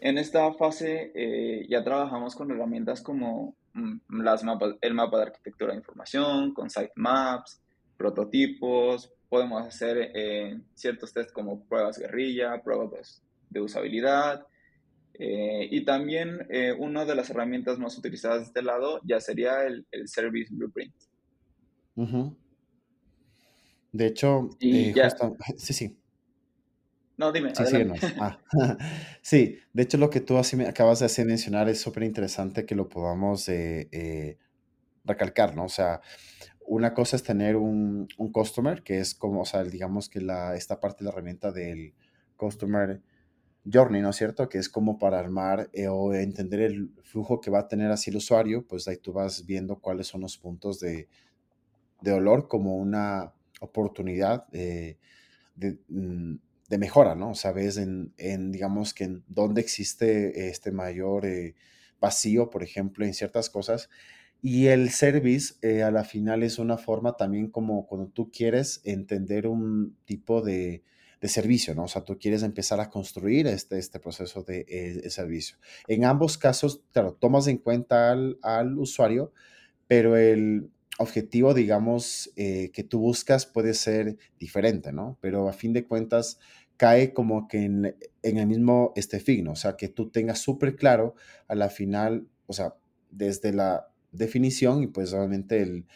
[0.00, 5.22] En esta fase eh, ya trabajamos con herramientas como mm, las mapas, el mapa de
[5.26, 7.62] arquitectura de información, con sitemaps,
[7.96, 14.46] prototipos, podemos hacer eh, ciertos tests como pruebas guerrilla, pruebas de usabilidad,
[15.16, 19.64] eh, y también eh, una de las herramientas más utilizadas de este lado ya sería
[19.64, 20.94] el, Service Blueprint.
[23.92, 24.92] De hecho, eh,
[25.56, 25.96] sí, sí.
[27.16, 27.54] No, dime.
[27.54, 27.76] Sí,
[28.18, 28.40] ah,
[29.22, 32.66] sí, de hecho lo que tú así me acabas de hacer mencionar es súper interesante
[32.66, 33.48] que lo podamos
[35.04, 35.66] recalcar, ¿no?
[35.66, 36.00] O sea,
[36.66, 40.56] una cosa es tener un, un, customer, que es como, o sea, digamos que la,
[40.56, 41.94] esta parte de la herramienta del
[42.36, 43.00] customer
[43.70, 44.48] journey, ¿no es cierto?
[44.48, 48.10] Que es como para armar eh, o entender el flujo que va a tener así
[48.10, 51.08] el usuario, pues ahí tú vas viendo cuáles son los puntos de,
[52.00, 54.98] de olor como una oportunidad eh,
[55.88, 56.34] mm,
[56.68, 57.30] de, mejora, ¿no?
[57.30, 58.12] O sea, ves en,
[58.52, 61.54] digamos que en dónde existe este mayor eh,
[62.00, 63.88] vacío, por ejemplo, en ciertas cosas.
[64.46, 69.46] Y el service a la final es una forma también como cuando tú quieres entender
[69.46, 70.82] un tipo de,
[71.24, 71.84] de servicio, ¿no?
[71.84, 75.56] O sea, tú quieres empezar a construir este, este proceso de, eh, servicio.
[75.88, 79.32] En ambos casos, claro, tomas en cuenta al, usuario,
[79.88, 85.16] pero el objetivo, digamos, eh, que tú buscas puede ser diferente, ¿no?
[85.22, 86.38] Pero a fin de cuentas
[86.76, 91.14] cae como que en, el mismo este fin, O sea, que tú tengas súper claro
[91.48, 92.74] a la final, o sea,
[93.10, 95.86] desde la definición y pues obviamente el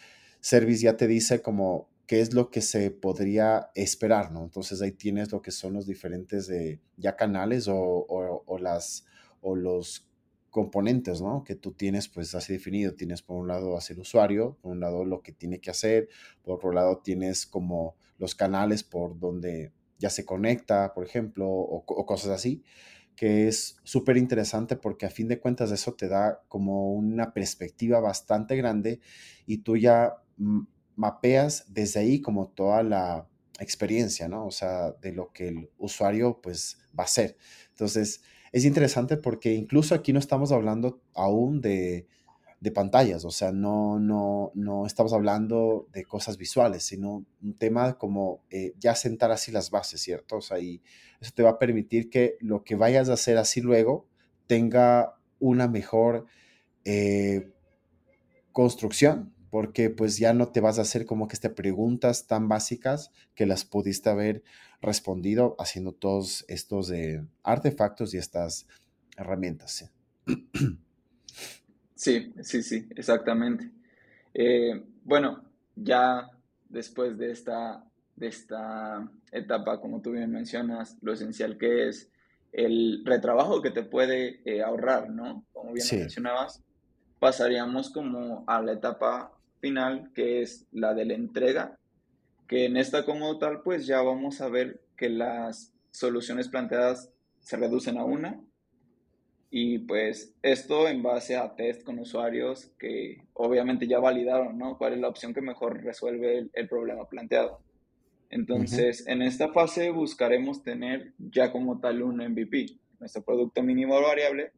[0.41, 4.43] service ya te dice como qué es lo que se podría esperar, ¿no?
[4.43, 9.05] Entonces ahí tienes lo que son los diferentes de, ya canales o, las,
[9.43, 10.09] o los
[10.51, 11.45] componentes, ¿no?
[11.45, 12.95] Que tú tienes pues así definido.
[12.95, 16.09] Tienes por un lado hacia el usuario, por un lado lo que tiene que hacer,
[16.43, 21.85] por otro lado tienes como los canales por donde ya se conecta, por ejemplo, o,
[21.87, 22.63] o cosas así,
[23.19, 27.99] que es súper interesante porque a fin de cuentas eso te da como una perspectiva
[27.99, 29.01] bastante grande
[29.45, 30.19] y tú ya
[30.95, 33.27] mapeas desde ahí como toda la
[33.59, 34.47] experiencia, ¿no?
[34.47, 37.37] O sea, de lo que el usuario pues va a hacer.
[37.71, 42.07] Entonces, es interesante porque incluso aquí no estamos hablando aún de,
[42.73, 48.43] pantallas, o sea, no, no, no estamos hablando de cosas visuales, sino un tema como
[48.51, 50.39] eh, ya sentar así las bases, ¿cierto?
[50.39, 50.83] O sea, y
[51.21, 54.07] eso te va a permitir que lo que vayas a hacer así luego
[54.49, 56.27] tenga una mejor
[56.85, 57.53] eh,
[58.51, 63.13] construcción, porque pues ya no te vas a hacer como que este preguntas tan básicas
[63.37, 64.43] que las pudiste haber
[64.83, 68.67] respondido haciendo todos estos eh, artefactos y estas
[69.17, 69.93] herramientas.
[72.43, 73.71] sí, sí, exactamente.
[74.35, 75.45] Eh, bueno,
[75.75, 76.31] ya
[76.69, 77.85] después de esta,
[78.15, 82.11] de esta etapa, como tú bien mencionas, lo esencial que es
[82.53, 85.45] el retrabajo que te puede eh, ahorrar, ¿no?
[85.53, 86.63] Como bien mencionabas,
[87.19, 91.79] pasaríamos como a la etapa final, que es la de la entrega,
[92.47, 97.57] que en esta como tal, pues ya vamos a ver que las soluciones planteadas se
[97.57, 98.41] reducen a una.
[99.51, 104.77] Y pues esto en base a test con usuarios que obviamente ya validaron, ¿no?
[104.77, 107.61] ¿Cuál es la opción que mejor resuelve el, problema planteado?
[108.29, 114.53] Entonces, en esta fase buscaremos tener ya como tal un MVP, nuestro producto mínimo variable.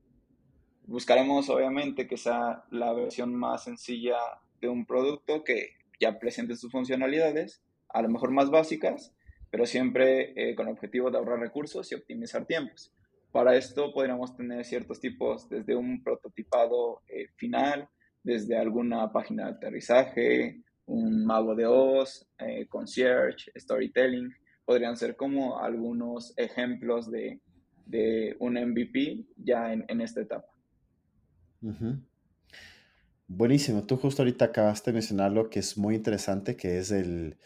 [0.87, 4.17] Buscaremos obviamente que sea la versión más sencilla
[4.61, 5.71] de un producto que
[6.01, 9.15] ya presente sus funcionalidades, a lo mejor más básicas,
[9.51, 12.93] pero siempre eh, con el objetivo de ahorrar recursos y optimizar tiempos.
[13.33, 17.89] Para esto podríamos tener ciertos tipos, desde un prototipado eh, final,
[18.23, 24.33] desde alguna página de aterrizaje, un mago de Oz, eh, concierge, storytelling,
[24.65, 27.41] podrían ser como algunos ejemplos de,
[27.87, 30.49] de un MVP ya en, en esta etapa.
[33.29, 33.85] Buenísimo.
[33.85, 37.37] Tú justo ahorita acabaste de mencionar lo que es muy interesante, que es el,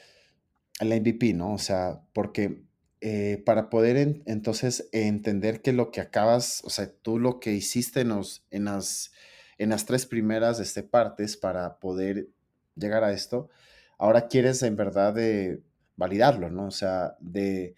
[0.80, 1.52] el MVP, ¿no?
[1.52, 2.62] O sea, porque
[3.06, 8.00] eh, para poder entonces entender que lo que acabas, o sea, tú lo que hiciste
[8.00, 8.18] en,
[8.50, 9.12] en, las,
[9.58, 12.30] en las tres primeras este, partes para poder
[12.76, 13.50] llegar a esto,
[13.98, 15.60] ahora quieres en verdad de
[15.96, 16.68] validarlo, ¿no?
[16.68, 17.74] O sea, de,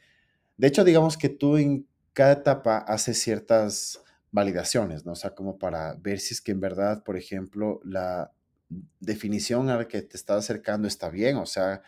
[0.58, 4.00] de hecho, digamos que tú en cada etapa haces ciertas
[4.30, 5.10] validaciones, ¿no?
[5.10, 8.30] O sea, como para ver si es que en verdad, por ejemplo, la
[9.00, 11.82] definición a la que te estás acercando está bien, o sea,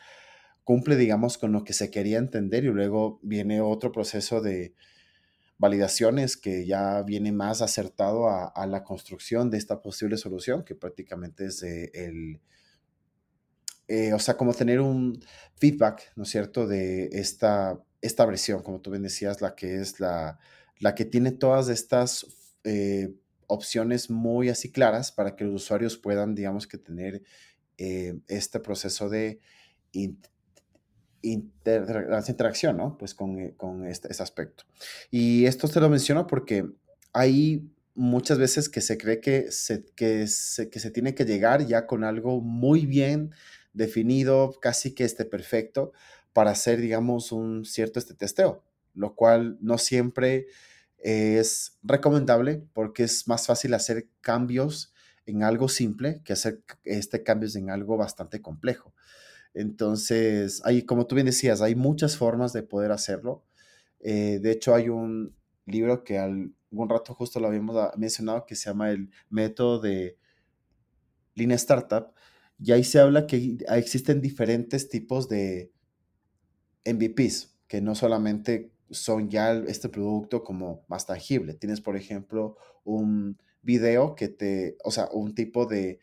[0.68, 4.74] cumple, digamos, con lo que se quería entender y luego viene otro proceso de
[5.56, 11.46] validaciones que ya viene más acertado a, la construcción de esta posible solución, que prácticamente
[11.46, 12.42] es el,
[13.88, 15.18] eh, o sea, como tener un
[15.56, 20.00] feedback, ¿no es cierto?, de esta, esta versión, como tú bien decías, la que es
[20.00, 20.38] la,
[20.80, 22.26] la que tiene todas estas
[22.64, 23.14] eh,
[23.46, 27.22] opciones muy así claras para que los usuarios puedan, digamos, que tener
[27.78, 29.40] eh, este proceso de
[31.22, 32.96] interacción, ¿no?
[32.98, 34.64] Pues con, eh, con este, aspecto.
[35.10, 36.66] Y esto te lo menciono porque
[37.12, 41.66] hay muchas veces que se cree que se, que, se, que se tiene que llegar
[41.66, 43.32] ya con algo muy bien
[43.72, 45.92] definido, casi que este perfecto,
[46.32, 48.62] para hacer, digamos, un cierto este testeo,
[48.94, 50.46] lo cual no siempre
[50.98, 54.92] es recomendable porque es más fácil hacer cambios
[55.26, 58.92] en algo simple que hacer este cambios en algo bastante complejo.
[59.54, 63.44] Entonces, hay, como tú bien decías, hay muchas formas de poder hacerlo.
[64.00, 65.36] Eh, de hecho, hay un
[65.66, 70.18] libro que algún rato justo lo habíamos mencionado que se llama el método de
[71.34, 72.12] línea startup.
[72.58, 75.72] Y ahí se habla que existen diferentes tipos de
[76.84, 81.54] MVPs, que no solamente son ya este producto como más tangible.
[81.54, 86.00] Tienes, por ejemplo, un video que te, o sea, un tipo de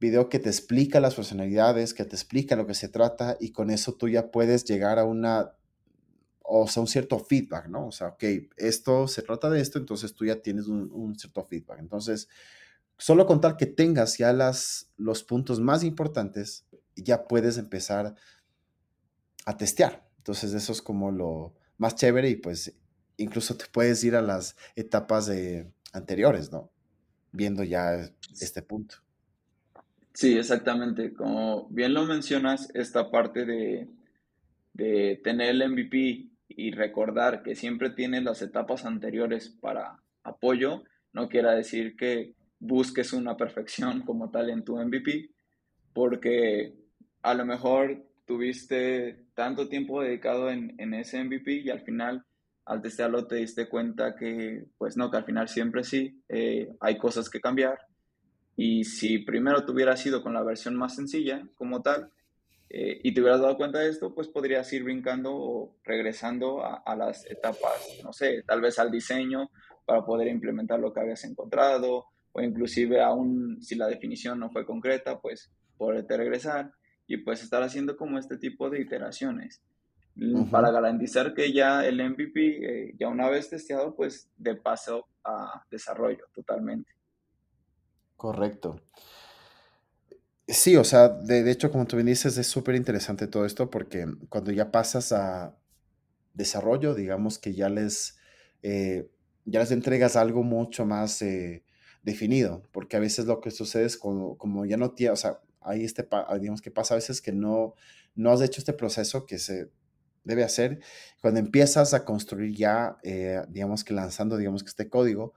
[0.00, 3.70] video que te explica las personalidades, que te explica lo que se trata y con
[3.70, 5.52] eso tú ya puedes llegar a una,
[6.42, 7.86] o sea, un cierto feedback, ¿no?
[7.86, 8.24] O sea, ok,
[8.56, 11.78] esto se trata de esto, entonces tú ya tienes un, cierto feedback.
[11.80, 12.28] Entonces,
[12.98, 18.14] solo con tal que tengas ya las, los puntos más importantes, ya puedes empezar
[19.44, 20.08] a testear.
[20.18, 22.74] Entonces, eso es como lo más chévere y pues
[23.16, 26.70] incluso te puedes ir a las etapas de, anteriores, ¿no?
[27.32, 28.96] Viendo ya este punto.
[30.12, 31.12] Sí, exactamente.
[31.14, 33.88] Como bien lo mencionas, esta parte de,
[35.22, 41.50] tener el MVP y recordar que siempre tienes las etapas anteriores para apoyo, no quiere
[41.50, 45.30] decir que busques una perfección como tal en tu MVP,
[45.92, 46.74] porque
[47.22, 52.24] a lo mejor tuviste tanto tiempo dedicado en, en ese MVP y al final
[52.64, 56.98] al testearlo te diste cuenta que, pues no, que al final siempre sí, eh, hay
[56.98, 57.78] cosas que cambiar
[58.62, 62.10] y si primero te hubieras ido con la versión más sencilla como tal
[62.68, 66.94] eh, y te hubieras dado cuenta de esto, pues podrías ir brincando o regresando a,
[66.94, 69.50] las etapas, no sé, tal vez al diseño
[69.86, 74.66] para poder implementar lo que habías encontrado o inclusive aún si la definición no fue
[74.66, 76.70] concreta, pues poderte regresar
[77.06, 79.62] y pues estar haciendo como este tipo de iteraciones
[80.50, 85.64] para garantizar que ya el MVP, eh, ya una vez testeado, pues de paso a
[85.70, 86.99] desarrollo totalmente.
[88.20, 88.76] Correcto.
[90.46, 94.04] Sí, o sea, de, hecho, como tú bien dices, es súper interesante todo esto porque
[94.28, 95.56] cuando ya pasas a
[96.34, 98.18] desarrollo, digamos que ya les,
[98.62, 99.10] eh,
[99.46, 101.64] ya les entregas algo mucho más eh,
[102.02, 105.40] definido, porque a veces lo que sucede es como, como ya no tiene, o sea,
[105.62, 106.06] hay este,
[106.40, 107.72] digamos que pasa a veces que no,
[108.14, 109.70] no has hecho este proceso que se
[110.24, 110.80] debe hacer.
[111.22, 115.32] Cuando empiezas a construir ya, eh, digamos que lanzando, digamos que este código,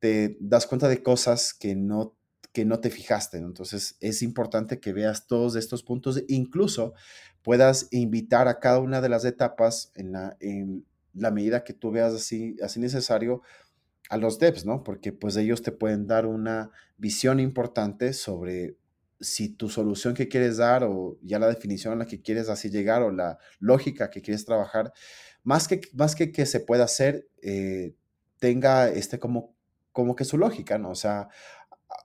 [0.00, 2.16] te das cuenta de cosas que no
[2.54, 3.36] que no te fijaste.
[3.36, 6.94] Entonces es importante que veas todos estos puntos, incluso
[7.42, 11.90] puedas invitar a cada una de las etapas en la, en la medida que tú
[11.90, 13.42] veas así, así necesario
[14.08, 14.84] a los devs, ¿no?
[14.84, 18.76] Porque pues ellos te pueden dar una visión importante sobre
[19.20, 22.70] si tu solución que quieres dar o ya la definición a la que quieres así
[22.70, 24.92] llegar o la lógica que quieres trabajar,
[25.42, 27.94] más que, más que que se pueda hacer, eh,
[28.38, 29.56] tenga este como,
[29.90, 30.90] como que su lógica, ¿no?
[30.90, 31.28] O sea,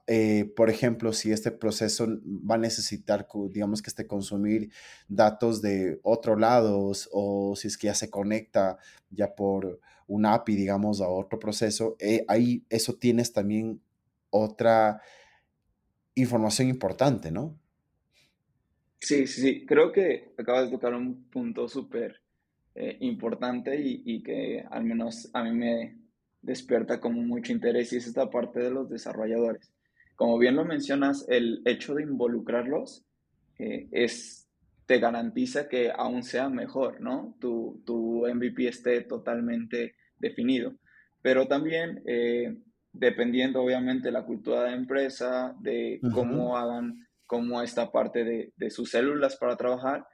[0.06, 4.70] eh, por ejemplo, si este proceso va a necesitar, digamos que este consumir
[5.08, 8.78] datos de otro lado o si es que ya se conecta
[9.10, 13.80] ya por un API, digamos, a otro proceso, eh, ahí eso tienes también
[14.30, 15.00] otra
[16.16, 17.56] información importante, ¿no?
[18.98, 19.66] Sí, sí, sí.
[19.66, 22.20] Creo que acabas de tocar un punto súper
[22.74, 25.99] eh, importante y, y, que al menos a mí me
[26.42, 29.72] despierta como mucho interés y es esta parte de los desarrolladores.
[30.16, 33.04] Como bien lo mencionas, el hecho de involucrarlos
[33.58, 34.48] eh, es,
[34.86, 37.36] te garantiza que aún sea mejor, ¿no?
[37.40, 40.74] Tu, tu MVP esté totalmente definido.
[41.22, 42.56] Pero también eh,
[42.92, 48.52] dependiendo obviamente de la cultura de la empresa, de cómo hagan, cómo esta parte de,
[48.56, 50.06] de sus células para trabajar.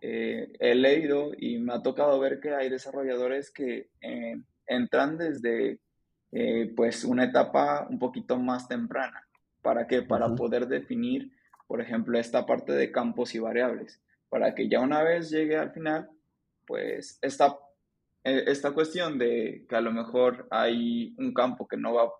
[0.00, 4.36] Eh, he leído y me ha tocado ver que hay desarrolladores que eh,
[4.66, 5.80] entran desde
[6.32, 9.26] eh, pues una etapa un poquito más temprana.
[9.62, 10.02] ¿Para qué?
[10.02, 11.32] Para poder definir,
[11.66, 14.00] por ejemplo, esta parte de campos y variables.
[14.28, 16.10] Para que ya una vez llegue al final,
[16.66, 17.56] pues esta
[18.24, 22.12] eh, esta cuestión de que a lo mejor hay un campo que no va a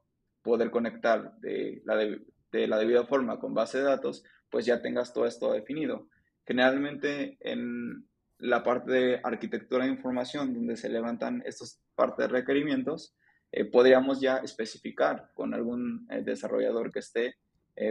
[0.43, 5.15] poder conectar de la, de, la debida forma con base de datos, pues ya tengas
[5.15, 6.09] todo esto definido.
[6.47, 8.07] Generalmente en
[8.45, 13.17] la parte de arquitectura de información, donde se levantan estos partes de requerimientos,
[13.51, 17.37] eh, podríamos ya especificar con algún eh, desarrollador que esté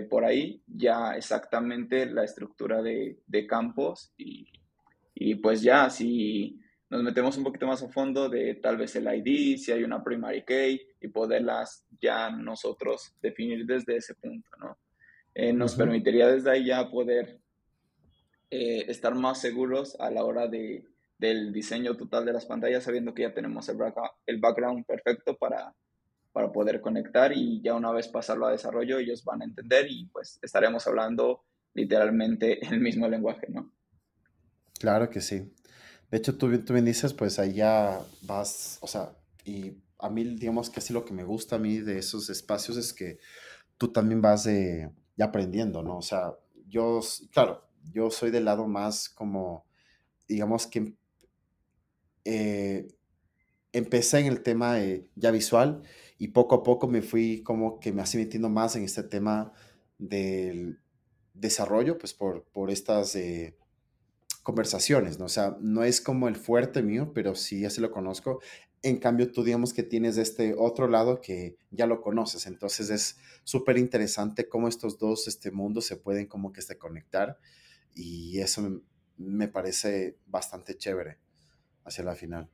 [0.10, 4.48] por ahí ya exactamente la estructura de, de campos y,
[5.14, 6.58] y, pues ya si
[6.94, 10.04] nos metemos un poquito más a fondo de tal vez el ID, si hay una
[10.04, 14.78] primary key y poderlas ya nosotros definir desde ese punto, ¿no?
[15.34, 17.42] Eh, nos permitiría desde ahí ya poder
[18.56, 20.86] eh, estar más seguros a la hora de,
[21.18, 23.78] del diseño total de las pantallas, sabiendo que ya tenemos el,
[24.28, 25.74] el background perfecto para,
[26.32, 30.06] para poder conectar y ya una vez pasarlo a desarrollo ellos van a entender y
[30.06, 33.72] pues estaremos hablando literalmente el mismo lenguaje, ¿no?
[34.80, 35.52] Claro que sí.
[36.12, 40.70] De hecho, tú, tú bien dices, pues ya vas, o sea, y a mí, digamos
[40.70, 43.18] que así lo que me gusta a mí de esos espacios es que
[43.80, 45.98] tú también vas de, ya aprendiendo, ¿no?
[45.98, 46.34] O sea,
[46.68, 47.00] yo,
[47.32, 49.66] claro, yo soy del lado más como,
[50.28, 50.96] digamos que
[52.26, 52.88] eh,
[53.72, 54.78] empecé en el tema
[55.16, 55.84] ya visual
[56.18, 59.52] y poco a poco me fui como que me así metiendo más en este tema
[59.98, 60.80] del
[61.34, 63.16] desarrollo, pues por, por estas...
[63.16, 63.58] Eh,
[64.44, 65.26] conversaciones, ¿no?
[65.26, 68.42] O sea, no es como el fuerte mío, pero sí, ya se lo conozco.
[68.82, 72.46] En cambio, tú digamos que tienes este otro lado que ya lo conoces.
[72.46, 77.40] Entonces es súper interesante cómo estos dos este, mundos se pueden como que se conectar
[77.96, 78.82] y eso
[79.18, 81.18] me, parece bastante chévere
[81.86, 82.50] hacia la final.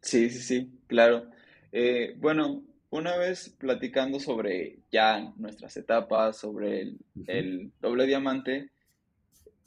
[0.00, 1.30] Sí, sí, sí, claro.
[1.72, 8.70] Eh, bueno, una vez platicando sobre ya nuestras etapas, sobre el, el doble diamante,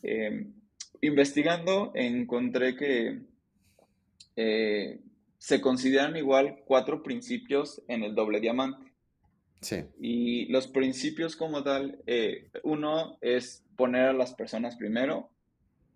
[0.01, 0.53] Em,
[1.01, 3.19] investigando encontré que
[4.35, 4.99] eh,
[5.37, 8.88] se consideran igual cuatro principios en el doble diamante.
[9.61, 9.83] Sí.
[9.99, 15.29] Y los principios como tal, eh, uno es poner a las personas primero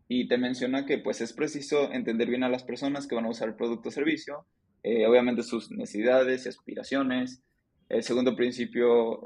[0.08, 3.30] y te menciona que pues es preciso entender bien a las personas que van a
[3.30, 4.46] usar el producto o servicio,
[4.84, 7.42] eh, obviamente sus necesidades y aspiraciones.
[7.90, 9.22] El segundo principio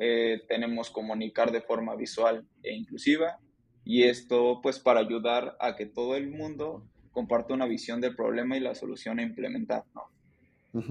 [0.47, 3.39] tenemos comunicar de forma visual e inclusiva
[3.85, 8.57] y esto pues para ayudar a que todo el mundo comparta una visión del problema
[8.57, 10.16] y la solución a implementar, ¿no?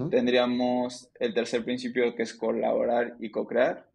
[0.09, 3.87] Tendríamos el tercer principio que es colaborar y co-crear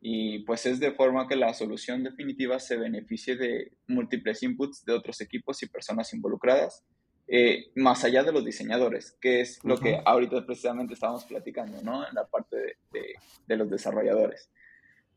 [0.00, 4.92] y pues es de forma que la solución definitiva se beneficie de múltiples inputs de
[4.92, 6.84] otros equipos y personas involucradas,
[7.26, 12.06] eh, más allá de los diseñadores, que es lo que ahorita precisamente estábamos platicando, ¿no?
[12.06, 13.14] En la parte de,
[13.46, 14.50] de los desarrolladores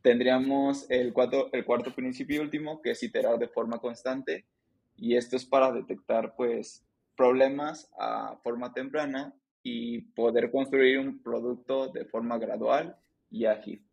[0.07, 4.45] tendríamos el cuarto, el cuarto principio y último, que es iterar de forma constante.
[4.95, 6.85] Y esto es para detectar, pues,
[7.17, 9.33] problemas a forma temprana
[9.69, 12.95] y poder construir un producto de forma gradual
[13.29, 13.85] y ágil.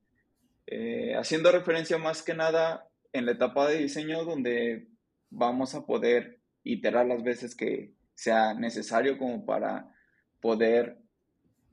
[0.68, 4.86] Eh, haciendo referencia más que nada en la etapa de diseño donde
[5.30, 9.92] vamos a poder iterar las veces que sea necesario como para
[10.40, 10.98] poder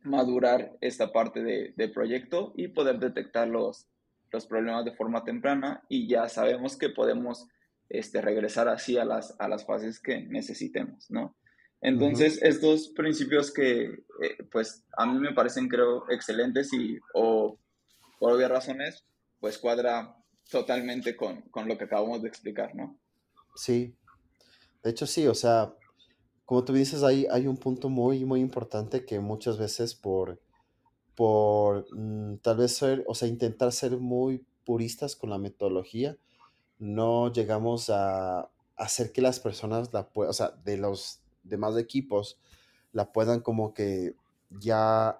[0.02, 3.88] madurar esta parte del de proyecto y poder detectar los,
[4.32, 7.48] los problemas de forma temprana y ya sabemos que podemos
[7.88, 11.36] este, regresar así a las, a las fases que necesitemos, ¿no?
[11.82, 17.58] Entonces, estos principios que, eh, pues, a mí me parecen, creo, excelentes y, o
[18.20, 19.04] por obvias razones,
[19.40, 20.16] pues cuadra
[20.50, 23.00] totalmente con, con lo que acabamos de explicar, ¿no?
[23.56, 23.96] Sí,
[24.84, 25.74] de hecho sí, o sea,
[26.46, 30.40] como tú dices, hay, hay un punto muy, muy importante que muchas veces por,
[31.16, 36.18] por mm, tal vez ser, o sea, intentar ser muy puristas con la metodología,
[36.78, 42.40] no llegamos a hacer que las personas la puedan, o sea, de los demás equipos,
[42.92, 44.16] la puedan como que
[44.50, 45.20] ya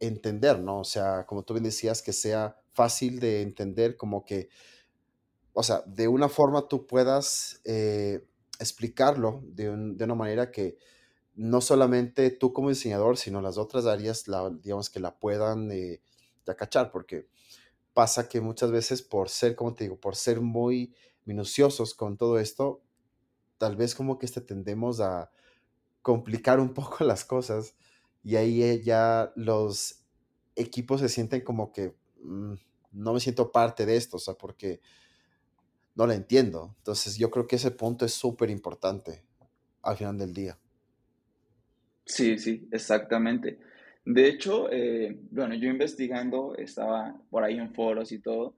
[0.00, 0.80] entender, ¿no?
[0.80, 4.48] O sea, como tú bien decías, que sea fácil de entender, como que,
[5.52, 8.26] o sea, de una forma tú puedas eh,
[8.58, 10.76] explicarlo de, una manera que
[11.34, 16.00] no solamente tú como diseñador, sino las otras áreas, la, digamos, que la puedan eh,
[16.44, 17.28] ya porque
[17.94, 20.94] pasa que muchas veces por ser, como te digo, por ser muy
[21.24, 22.82] minuciosos con todo esto,
[23.58, 25.30] tal vez como que este tendemos a
[26.02, 27.74] complicar un poco las cosas
[28.22, 30.04] y ahí eh, ya los
[30.54, 32.54] equipos se sienten como que mm,
[32.92, 34.80] no me siento parte de esto, o sea, porque
[35.94, 36.74] no la entiendo.
[36.78, 39.22] Entonces yo creo que ese punto es súper importante
[39.82, 40.58] al final del día.
[42.04, 43.58] Sí, sí, exactamente.
[44.04, 48.56] De hecho, eh, bueno, yo investigando, estaba por ahí en foros y todo,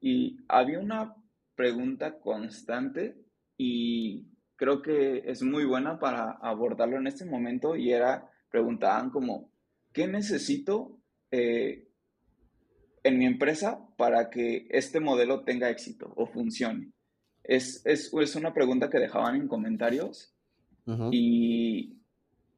[0.00, 1.16] y había una
[1.54, 3.16] pregunta constante
[3.56, 4.26] y
[4.62, 9.50] creo que es muy buena para abordarlo en este momento y era, preguntaban como,
[9.92, 11.00] ¿qué necesito
[11.32, 11.88] eh,
[13.02, 16.92] en mi empresa para que este modelo tenga éxito o funcione?
[17.42, 20.32] Es, es, es una pregunta que dejaban en comentarios
[21.10, 21.96] y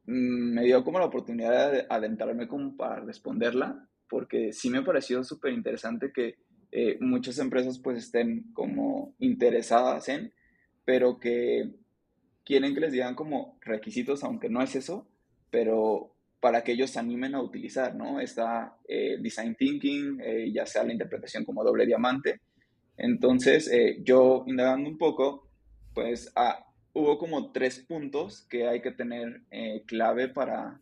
[0.04, 5.54] me dio como la oportunidad de adentrarme como para responderla, porque sí me pareció súper
[5.54, 6.36] interesante que
[6.70, 10.34] eh, muchas empresas pues estén como interesadas en,
[10.84, 11.82] pero que
[12.44, 15.08] quieren que les digan como requisitos, aunque no es eso,
[15.50, 18.20] pero para que ellos se animen a utilizar, ¿no?
[18.20, 22.40] Está eh, design thinking, eh, ya sea la interpretación como doble diamante.
[22.98, 25.48] Entonces, eh, yo indagando un poco,
[25.94, 29.42] pues ah, hubo como tres puntos que hay que tener
[29.86, 30.80] clave para,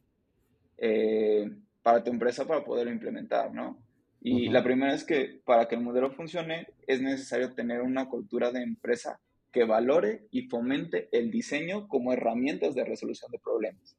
[1.82, 3.80] para tu empresa para poderlo implementar, ¿no?
[4.20, 8.50] Y la primera es que para que el modelo funcione es necesario tener una cultura
[8.50, 9.20] de empresa
[9.52, 13.96] que valore y fomente el diseño como herramientas de resolución de problemas.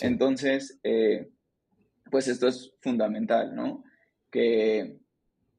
[0.00, 1.28] Entonces, eh,
[2.10, 3.84] pues esto es fundamental, ¿no?
[4.30, 4.98] Que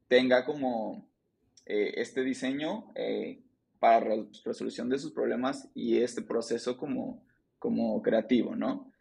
[0.07, 1.07] tenga como
[1.65, 3.41] eh, este diseño eh,
[3.79, 3.99] para
[4.43, 7.23] resolución de sus problemas y este proceso como,
[7.59, 8.91] como creativo, ¿no?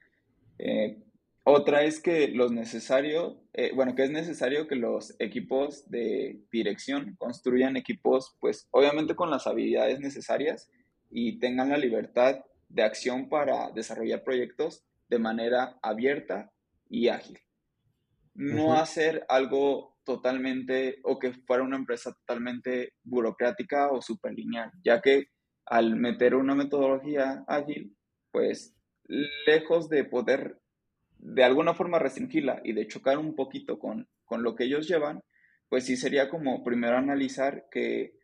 [1.51, 3.37] Otra es que los necesarios,
[3.75, 9.47] bueno, que es necesario que los equipos de dirección construyan equipos, pues obviamente con las
[9.47, 10.71] habilidades necesarias
[11.11, 16.53] y tengan la libertad de acción para desarrollar proyectos de manera abierta
[16.91, 17.39] y ágil.
[18.35, 25.29] No hacer algo totalmente o que fuera una empresa totalmente burocrática o superlineal, ya que
[25.65, 27.97] al meter una metodología ágil,
[28.31, 28.75] pues
[29.47, 30.59] lejos de poder
[31.19, 35.23] de alguna forma restringirla y de chocar un poquito con, con lo que ellos llevan,
[35.69, 38.15] pues sí sería como primero analizar que,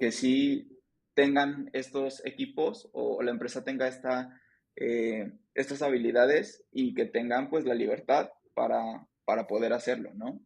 [0.00, 0.80] que sí
[1.14, 4.40] tengan estos equipos o la empresa tenga esta
[4.80, 10.40] eh, estas habilidades y que tengan pues la libertad para, para poder hacerlo, ¿no?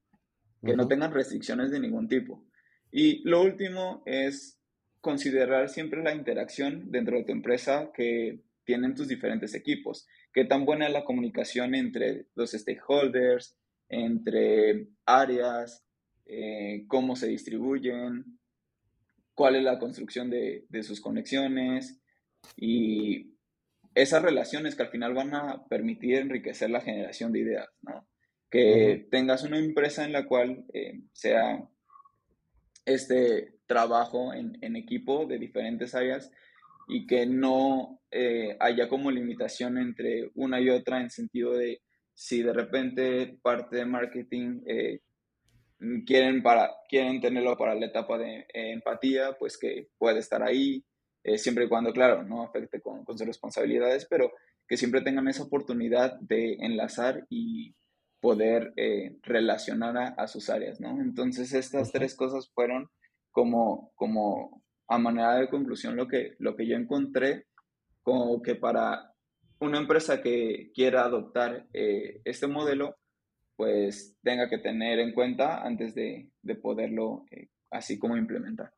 [0.64, 2.47] Que no tengan restricciones de ningún tipo.
[2.90, 4.59] Y lo último es
[5.01, 10.06] considerar siempre la interacción dentro de tu empresa que tienen tus diferentes equipos.
[10.32, 13.56] Qué tan buena es la comunicación entre los stakeholders,
[13.88, 15.84] entre áreas,
[16.26, 18.38] eh, cómo se distribuyen,
[19.34, 22.00] cuál es la construcción de, de sus conexiones
[22.56, 23.32] y
[23.94, 28.06] esas relaciones que al final van a permitir enriquecer la generación de ideas, ¿no?
[28.50, 31.68] Que tengas una empresa en la cual eh, sea
[32.84, 36.30] este trabajo en, equipo de diferentes áreas
[36.93, 41.80] y que no eh, haya como limitación entre una y otra en sentido de
[42.14, 45.01] si de repente parte de marketing eh,
[46.07, 50.84] quieren, para, quieren tenerlo para la etapa de empatía, pues que puede estar ahí,
[51.24, 54.32] eh, siempre y cuando, claro, no afecte con, sus responsabilidades, pero
[54.66, 57.74] que siempre tengan esa oportunidad de enlazar y
[58.20, 61.01] poder eh, relacionar a, sus áreas, ¿no?
[61.01, 62.88] Entonces estas tres cosas fueron
[63.30, 64.61] como, como
[64.93, 67.47] a manera de conclusión lo que, lo que yo encontré
[68.03, 69.14] como que para
[69.61, 72.97] una empresa que quiera adoptar eh, este modelo,
[73.57, 76.30] pues tenga que tener en cuenta antes de,
[76.61, 78.74] poderlo eh, así como implementar.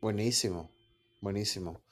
[0.00, 0.70] Buenísimo,
[1.20, 1.82] buenísimo.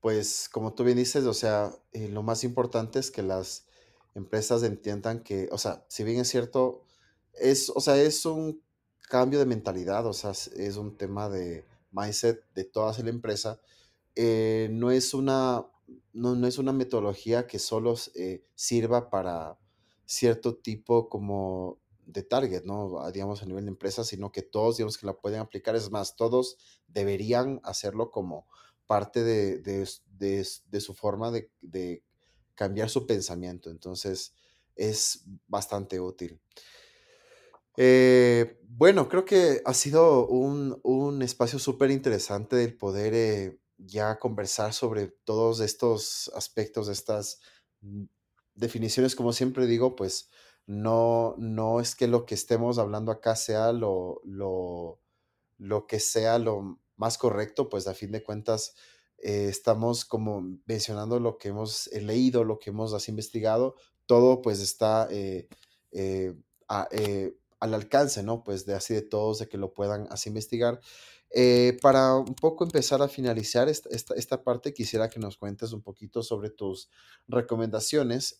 [0.00, 3.66] Pues como tú bien dices, o sea, lo más importante es que las
[4.14, 6.84] empresas entiendan que, o sea, si bien es cierto,
[7.32, 8.62] es, o sea, es un
[9.08, 11.64] cambio de mentalidad, o sea, es un tema de
[11.94, 13.60] mindset de toda la empresa,
[14.14, 15.66] eh, no, es una,
[16.12, 19.58] no, es una metodología que solo eh, sirva para
[20.04, 23.00] cierto tipo como de target, ¿no?
[23.00, 25.90] Ah, digamos a nivel de empresa, sino que todos, digamos que la pueden aplicar, es
[25.90, 28.46] más, todos deberían hacerlo como
[28.86, 32.02] parte de, de, su forma de,
[32.54, 33.70] cambiar su pensamiento.
[33.70, 34.34] Entonces,
[34.76, 36.40] es bastante útil.
[37.76, 44.72] Eh, bueno, creo que ha sido un, espacio súper interesante el poder eh, ya conversar
[44.72, 47.40] sobre todos estos aspectos, estas
[47.80, 48.04] mm,
[48.54, 50.30] definiciones, como siempre digo, pues
[50.66, 55.00] no, no es que lo que estemos hablando acá sea lo, lo,
[55.58, 58.74] lo que sea lo más correcto, pues a fin de cuentas
[59.18, 63.74] eh, estamos como mencionando lo que hemos leído, lo que hemos investigado,
[64.06, 65.08] todo pues está
[67.64, 68.44] al alcance, ¿no?
[68.44, 70.80] Pues de así de todos, de que lo puedan así investigar.
[71.82, 76.22] para un poco empezar a finalizar esta, esta, parte, quisiera que nos cuentes un poquito
[76.22, 76.88] sobre tus
[77.26, 78.38] recomendaciones,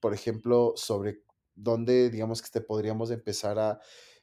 [0.00, 1.22] por ejemplo, sobre
[1.54, 3.80] dónde, digamos, que te podríamos empezar a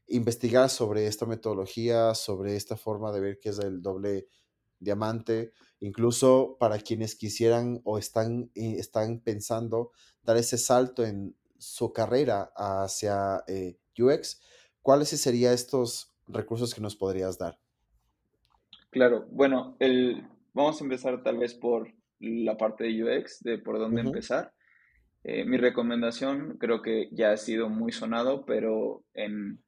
[0.08, 4.28] investigar sobre esta metodología, sobre esta forma de ver qué es el doble
[4.80, 9.92] diamante, incluso para quienes quisieran o están, eh, están pensando
[10.24, 14.42] dar ese salto en su carrera hacia eh, UX,
[14.82, 17.58] ¿cuáles serían estos recursos que nos podrías dar?
[18.90, 23.80] Claro, bueno, el, vamos a empezar tal vez por la parte de UX, de por
[23.80, 24.54] dónde empezar.
[25.24, 29.64] Eh, mi recomendación creo que ya ha sido muy sonado, pero en,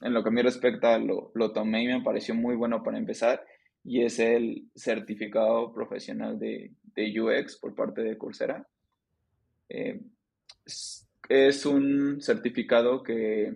[0.00, 2.98] en lo que a mí respecta lo, lo tomé y me pareció muy bueno para
[2.98, 3.44] empezar
[3.84, 8.66] y es el certificado profesional de, UX por parte de Coursera.
[9.68, 10.00] Eh,
[11.30, 13.54] es, un certificado que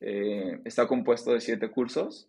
[0.00, 2.28] eh, está compuesto de siete cursos,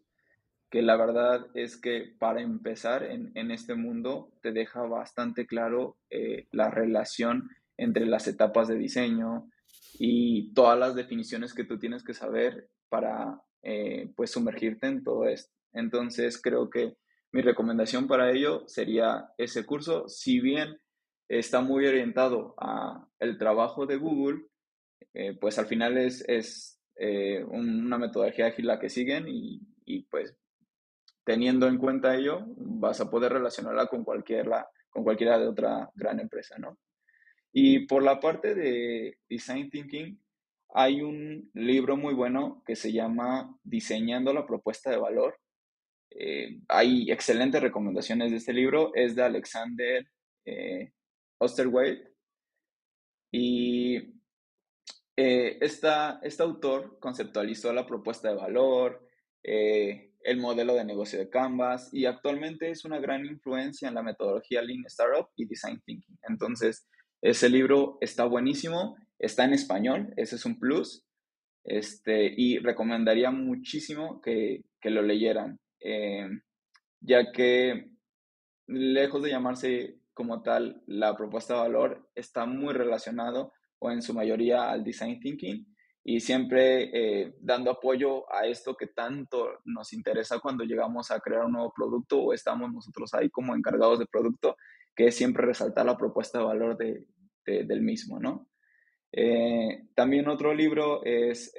[0.70, 6.47] que la verdad es que para empezar en, este mundo te deja bastante claro eh,
[6.51, 9.49] la relación entre las etapas de diseño
[9.99, 13.41] y todas las definiciones que tú tienes que saber para
[14.16, 15.53] pues sumergirte en todo esto.
[15.74, 16.95] Entonces creo que
[17.32, 20.80] mi recomendación para ello sería ese curso, si bien
[21.30, 24.47] está muy orientado a el trabajo de Google,
[25.14, 30.03] eh, pues al final es, es eh, una metodología ágil la que siguen y, y,
[30.03, 30.36] pues
[31.24, 36.20] teniendo en cuenta ello vas a poder relacionarla con, cualquiera, con cualquiera de otra gran
[36.20, 36.78] empresa, ¿no?
[37.53, 40.20] Y por la parte de Design Thinking,
[40.74, 45.38] hay un libro muy bueno que se llama Diseñando la propuesta de valor,
[46.14, 48.93] eh, hay excelentes recomendaciones de este libro.
[48.93, 50.05] Es de Alexander
[50.45, 50.91] eh.
[53.32, 54.20] Y
[55.16, 59.07] eh, este autor conceptualizó la propuesta de valor,
[59.43, 64.03] eh, el modelo de negocio de Canvas y actualmente es una gran influencia en la
[64.03, 66.18] metodología Lean Startup y Design Thinking.
[66.28, 66.88] Entonces,
[67.22, 71.03] ese libro está buenísimo, está en español, ese es un plus,
[71.64, 75.59] este, y recomendaría muchísimo que, que lo leyeran.
[75.80, 76.28] Eh,
[76.99, 77.91] ya que
[78.68, 84.13] lejos de llamarse como tal la propuesta de valor, está muy relacionado o en su
[84.13, 85.65] mayoría al design thinking
[86.03, 91.45] y siempre eh, dando apoyo a esto que tanto nos interesa cuando llegamos a crear
[91.45, 94.55] un nuevo producto o estamos nosotros ahí como encargados de producto,
[94.95, 97.05] que es siempre resaltar la propuesta de valor de,
[97.45, 98.47] del mismo, ¿no?
[99.11, 101.53] Eh, también otro libro es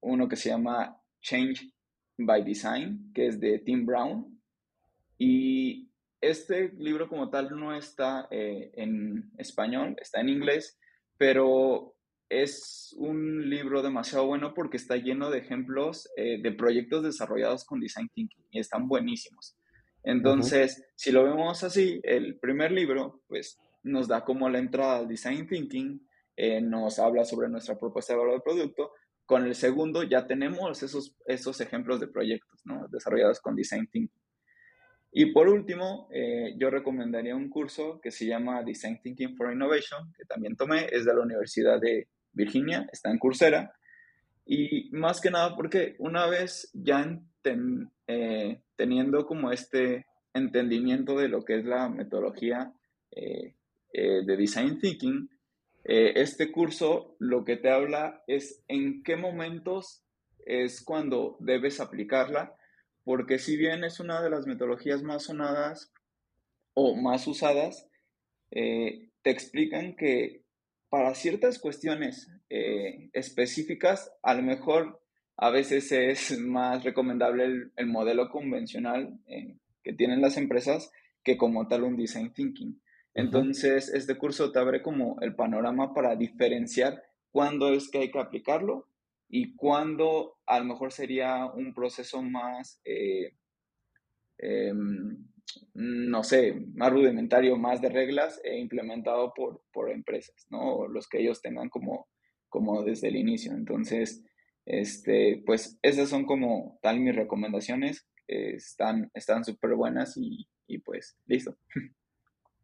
[0.00, 1.72] uno que se llama Change
[2.18, 4.40] by Design, que es de Tim Brown.
[5.18, 10.78] Y este libro como tal no está eh, en español, está en inglés,
[11.20, 11.94] pero
[12.30, 17.78] es un libro demasiado bueno porque está lleno de ejemplos eh, de proyectos desarrollados con
[17.78, 19.54] Design Thinking y están buenísimos.
[20.02, 25.08] Entonces, si lo vemos así, el primer libro, pues nos da como la entrada al
[25.08, 28.92] Design Thinking, eh, nos habla sobre nuestra propuesta de valor del producto,
[29.26, 32.88] con el segundo ya tenemos esos, esos ejemplos de proyectos ¿no?
[32.88, 34.19] desarrollados con Design Thinking.
[35.12, 40.12] Y por último, eh, yo recomendaría un curso que se llama Design Thinking for Innovation,
[40.16, 43.74] que también tomé, es de la Universidad de Virginia, está en Coursera.
[44.46, 47.20] Y más que nada porque una vez ya
[48.06, 52.72] eh, teniendo como este entendimiento de lo que es la metodología
[53.10, 53.54] eh,
[53.92, 55.28] de Design Thinking,
[55.82, 60.04] este curso lo que te habla es en qué momentos
[60.46, 62.54] es cuando debes aplicarla
[63.04, 65.92] porque si bien es una de las metodologías más sonadas
[66.74, 67.88] o más usadas,
[68.50, 70.44] eh, te explican que
[70.88, 75.00] para ciertas cuestiones eh, específicas, a lo mejor
[75.36, 80.90] a veces es más recomendable el, modelo convencional eh, que tienen las empresas
[81.22, 82.80] que como tal un design thinking.
[83.14, 88.18] Entonces, este curso te abre como el panorama para diferenciar cuándo es que hay que
[88.18, 88.89] aplicarlo
[89.30, 93.36] y cuándo a lo mejor sería un proceso más, eh,
[94.38, 95.24] em,
[95.74, 100.88] no sé, más rudimentario, más de reglas e implementado por, por empresas, ¿no?
[100.88, 102.08] los que ellos tengan como,
[102.48, 103.52] como desde el inicio.
[103.52, 104.24] Entonces,
[104.66, 108.08] este, pues esas son como tal mis recomendaciones.
[108.26, 111.56] están súper buenas y, y pues listo.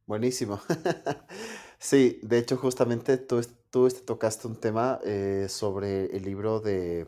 [0.05, 0.61] Buenísimo.
[1.79, 7.07] Sí, de hecho, justamente tú, tú este, tocaste un tema eh, sobre el libro de,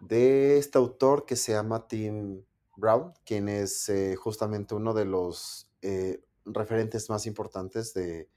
[0.00, 2.44] de este autor que se llama Tim
[2.76, 8.28] Brown, quien es eh, justamente uno de los eh, referentes más importantes de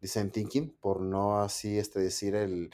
[0.00, 2.70] design thinking, por no así este, decir el,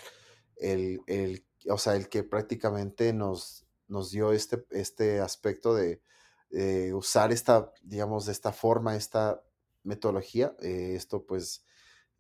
[0.57, 6.03] el, el, o sea, el que prácticamente nos, nos dio este, este aspecto de
[6.93, 9.43] usar esta, digamos, de esta forma, esta
[9.85, 10.55] metodología.
[10.61, 11.65] Eh, esto pues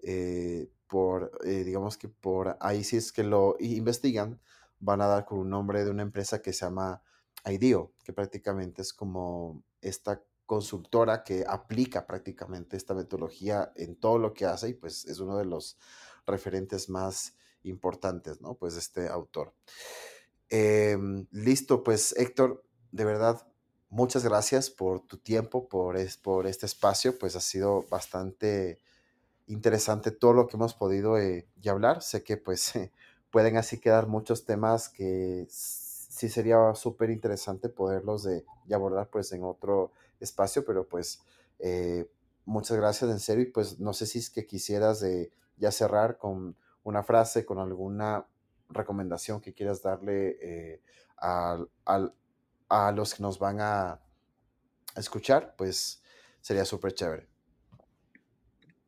[0.03, 4.41] eh, por, eh, digamos que por ahí si es que lo investigan,
[4.79, 7.03] van a dar con un nombre de una empresa que se llama
[7.45, 14.35] IDEO, que prácticamente es como esta consultora que aplica prácticamente esta metodología en todo lo
[14.35, 15.79] que hace y pues es uno de los
[16.27, 18.55] referentes más importantes, ¿no?
[18.55, 19.55] Pues este autor.
[20.49, 23.47] Em, listo, pues Héctor, de verdad,
[23.93, 28.79] muchas gracias por tu tiempo, por, por este espacio, pues ha sido bastante
[29.47, 32.03] interesante todo lo que hemos podido eh, ya hablar.
[32.03, 32.73] Sé que pues
[33.31, 39.45] pueden así quedar muchos temas que sí sería súper interesante poderlos de, abordar pues en
[39.45, 41.21] otro espacio, pero pues
[41.59, 42.09] eh,
[42.47, 46.17] muchas gracias en serio y pues no sé si es que quisieras de ya cerrar
[46.17, 48.27] con una frase, con alguna
[48.71, 50.81] recomendación que quieras darle eh,
[51.19, 51.69] al,
[52.73, 54.01] a los que nos van a
[54.97, 56.03] escuchar, pues
[56.41, 57.27] sería súper chévere.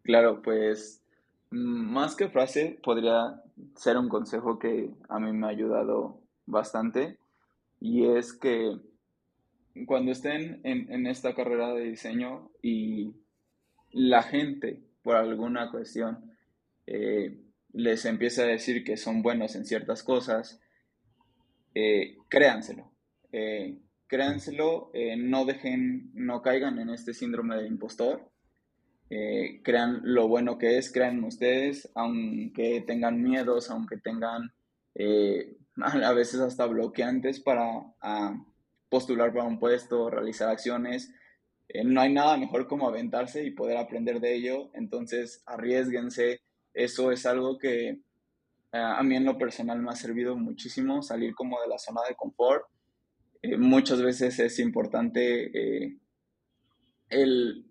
[0.03, 1.03] Claro, pues
[1.51, 3.43] más que frase, podría
[3.77, 7.19] ser un consejo que a mí me ha ayudado bastante
[7.79, 8.75] y es que
[9.87, 13.13] cuando estén en, esta carrera de diseño y
[13.93, 16.33] la gente, por alguna cuestión,
[16.87, 17.39] eh,
[17.75, 20.59] les empieza a decir que son buenos en ciertas cosas,
[21.75, 22.94] eh, créanselo.
[23.37, 23.77] Eh,
[24.07, 28.31] créanselo, eh, no dejen, no caigan en este síndrome de impostor.
[29.11, 34.53] Eh, crean lo bueno que es, crean ustedes, aunque tengan miedos, aunque tengan
[34.95, 37.65] eh, a veces hasta bloqueantes para
[38.89, 41.13] postular para un puesto, realizar acciones.
[41.85, 46.41] no hay nada mejor como aventarse y poder aprender de ello, entonces arriesguense.
[46.73, 48.01] Eso es algo que
[48.71, 52.15] a mí en lo personal me ha servido muchísimo, salir como de la zona de
[52.15, 52.65] confort
[53.45, 55.51] eh, muchas veces es importante
[55.85, 55.99] eh,
[57.11, 57.67] el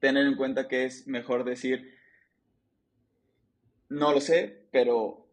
[0.00, 1.94] tener en cuenta que es mejor decir,
[3.88, 5.28] no lo sé, pero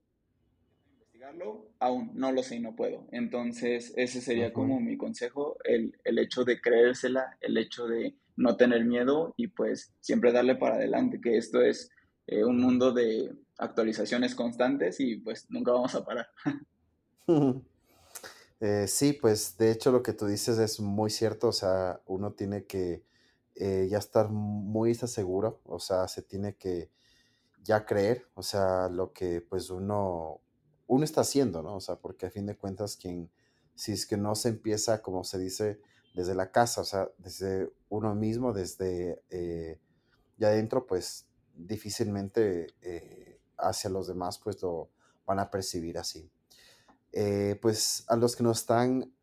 [0.92, 3.08] investigarlo, aún no lo sé y no puedo.
[3.12, 8.86] Entonces, ese sería como mi consejo, el, hecho de creérsela, el hecho de no tener
[8.86, 11.90] miedo y pues siempre darle para adelante, que esto es
[12.28, 16.28] eh, un mundo de actualizaciones constantes y pues nunca vamos a parar.
[18.62, 22.34] Eh, sí, pues de hecho lo que tú dices es muy cierto, o sea, uno
[22.34, 23.04] tiene que
[23.56, 26.90] eh, ya estar muy seguro, o sea, se tiene que
[27.64, 30.42] ya creer, o sea, lo que pues uno,
[30.88, 31.76] uno está haciendo, ¿no?
[31.78, 33.30] O sea, porque a fin de cuentas, quien,
[33.76, 35.82] si es que no se empieza, como se dice,
[36.16, 39.80] desde la casa, o sea, desde uno mismo, desde eh,
[40.38, 42.68] ya adentro, pues difícilmente
[43.58, 44.90] hacia los demás, pues lo
[45.26, 46.30] van a percibir así.
[47.16, 49.14] Eh, pues a los que nos están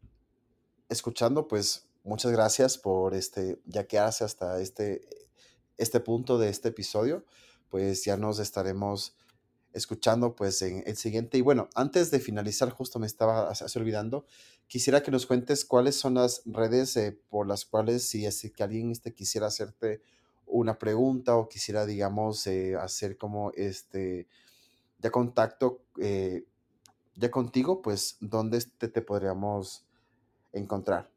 [0.88, 5.02] escuchando, pues muchas gracias por este, ya que hace hasta este,
[5.76, 7.26] este punto de este episodio,
[7.68, 9.14] pues ya nos estaremos
[9.74, 11.36] escuchando pues en el siguiente.
[11.36, 14.24] Y bueno, antes de finalizar, justo me estaba olvidando,
[14.68, 18.62] quisiera que nos cuentes cuáles son las redes eh, por las cuales si es que
[18.62, 20.00] alguien este, quisiera hacerte
[20.46, 24.28] una pregunta o quisiera, digamos, eh, hacer como este,
[24.98, 26.44] ya contacto eh,
[27.16, 29.84] ya contigo, pues, ¿dónde te, te podríamos
[30.52, 31.08] encontrar?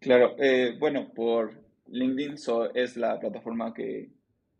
[0.00, 0.34] Claro,
[0.78, 1.52] bueno, por
[1.88, 2.36] LinkedIn
[2.74, 4.10] es la plataforma que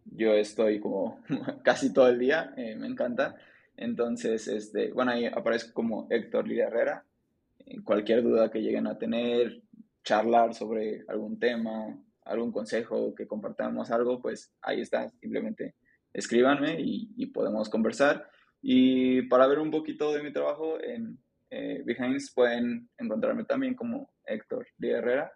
[0.04, 1.20] yo estoy como
[1.64, 3.36] casi todo el día, eh, me encanta.
[3.76, 7.04] Entonces, este, bueno, ahí aparezco como Héctor Lidia Herrera.
[7.84, 9.62] Cualquier duda que lleguen a tener,
[10.02, 15.08] charlar sobre algún tema, algún consejo, que compartamos algo, pues ahí está.
[15.20, 15.74] Simplemente
[16.12, 18.28] escríbanme y, podemos conversar.
[18.62, 21.18] Y para ver un poquito de mi trabajo en
[21.50, 25.32] eh, Behance pueden encontrarme también como Héctor Lidia Herrera.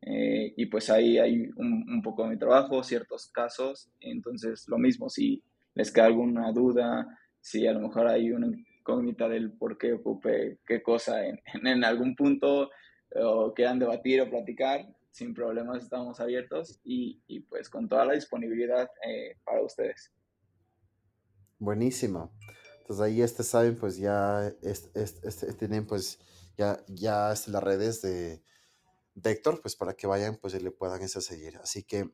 [0.00, 3.90] Eh, y pues ahí hay un, poco de mi trabajo, ciertos casos.
[4.00, 5.42] Entonces, lo mismo, si
[5.74, 7.06] les queda alguna duda,
[7.40, 11.84] si a lo mejor hay una incógnita del por qué ocupe qué cosa en, en,
[11.84, 12.70] algún punto,
[13.14, 18.14] o quieran debatir o platicar, sin problemas estamos abiertos y, y pues con toda la
[18.14, 20.10] disponibilidad eh, para ustedes.
[21.62, 22.32] Buenísimo.
[22.80, 26.18] Entonces ahí este saben, pues ya este, tienen pues
[26.58, 28.42] ya, ya las redes de,
[29.14, 31.58] de Héctor, pues para que vayan, pues le puedan seguir.
[31.58, 32.10] Así que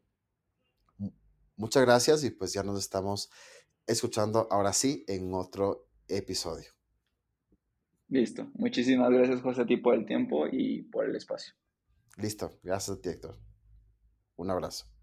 [1.57, 3.31] muchas gracias y pues ya nos estamos
[3.87, 6.69] escuchando ahora sí en otro episodio.
[8.09, 8.51] Listo.
[8.53, 11.55] Muchísimas gracias, José, a ti por el tiempo y por el espacio.
[12.19, 12.59] Listo.
[12.63, 13.39] Gracias a ti, Héctor.
[14.37, 14.98] Un abrazo.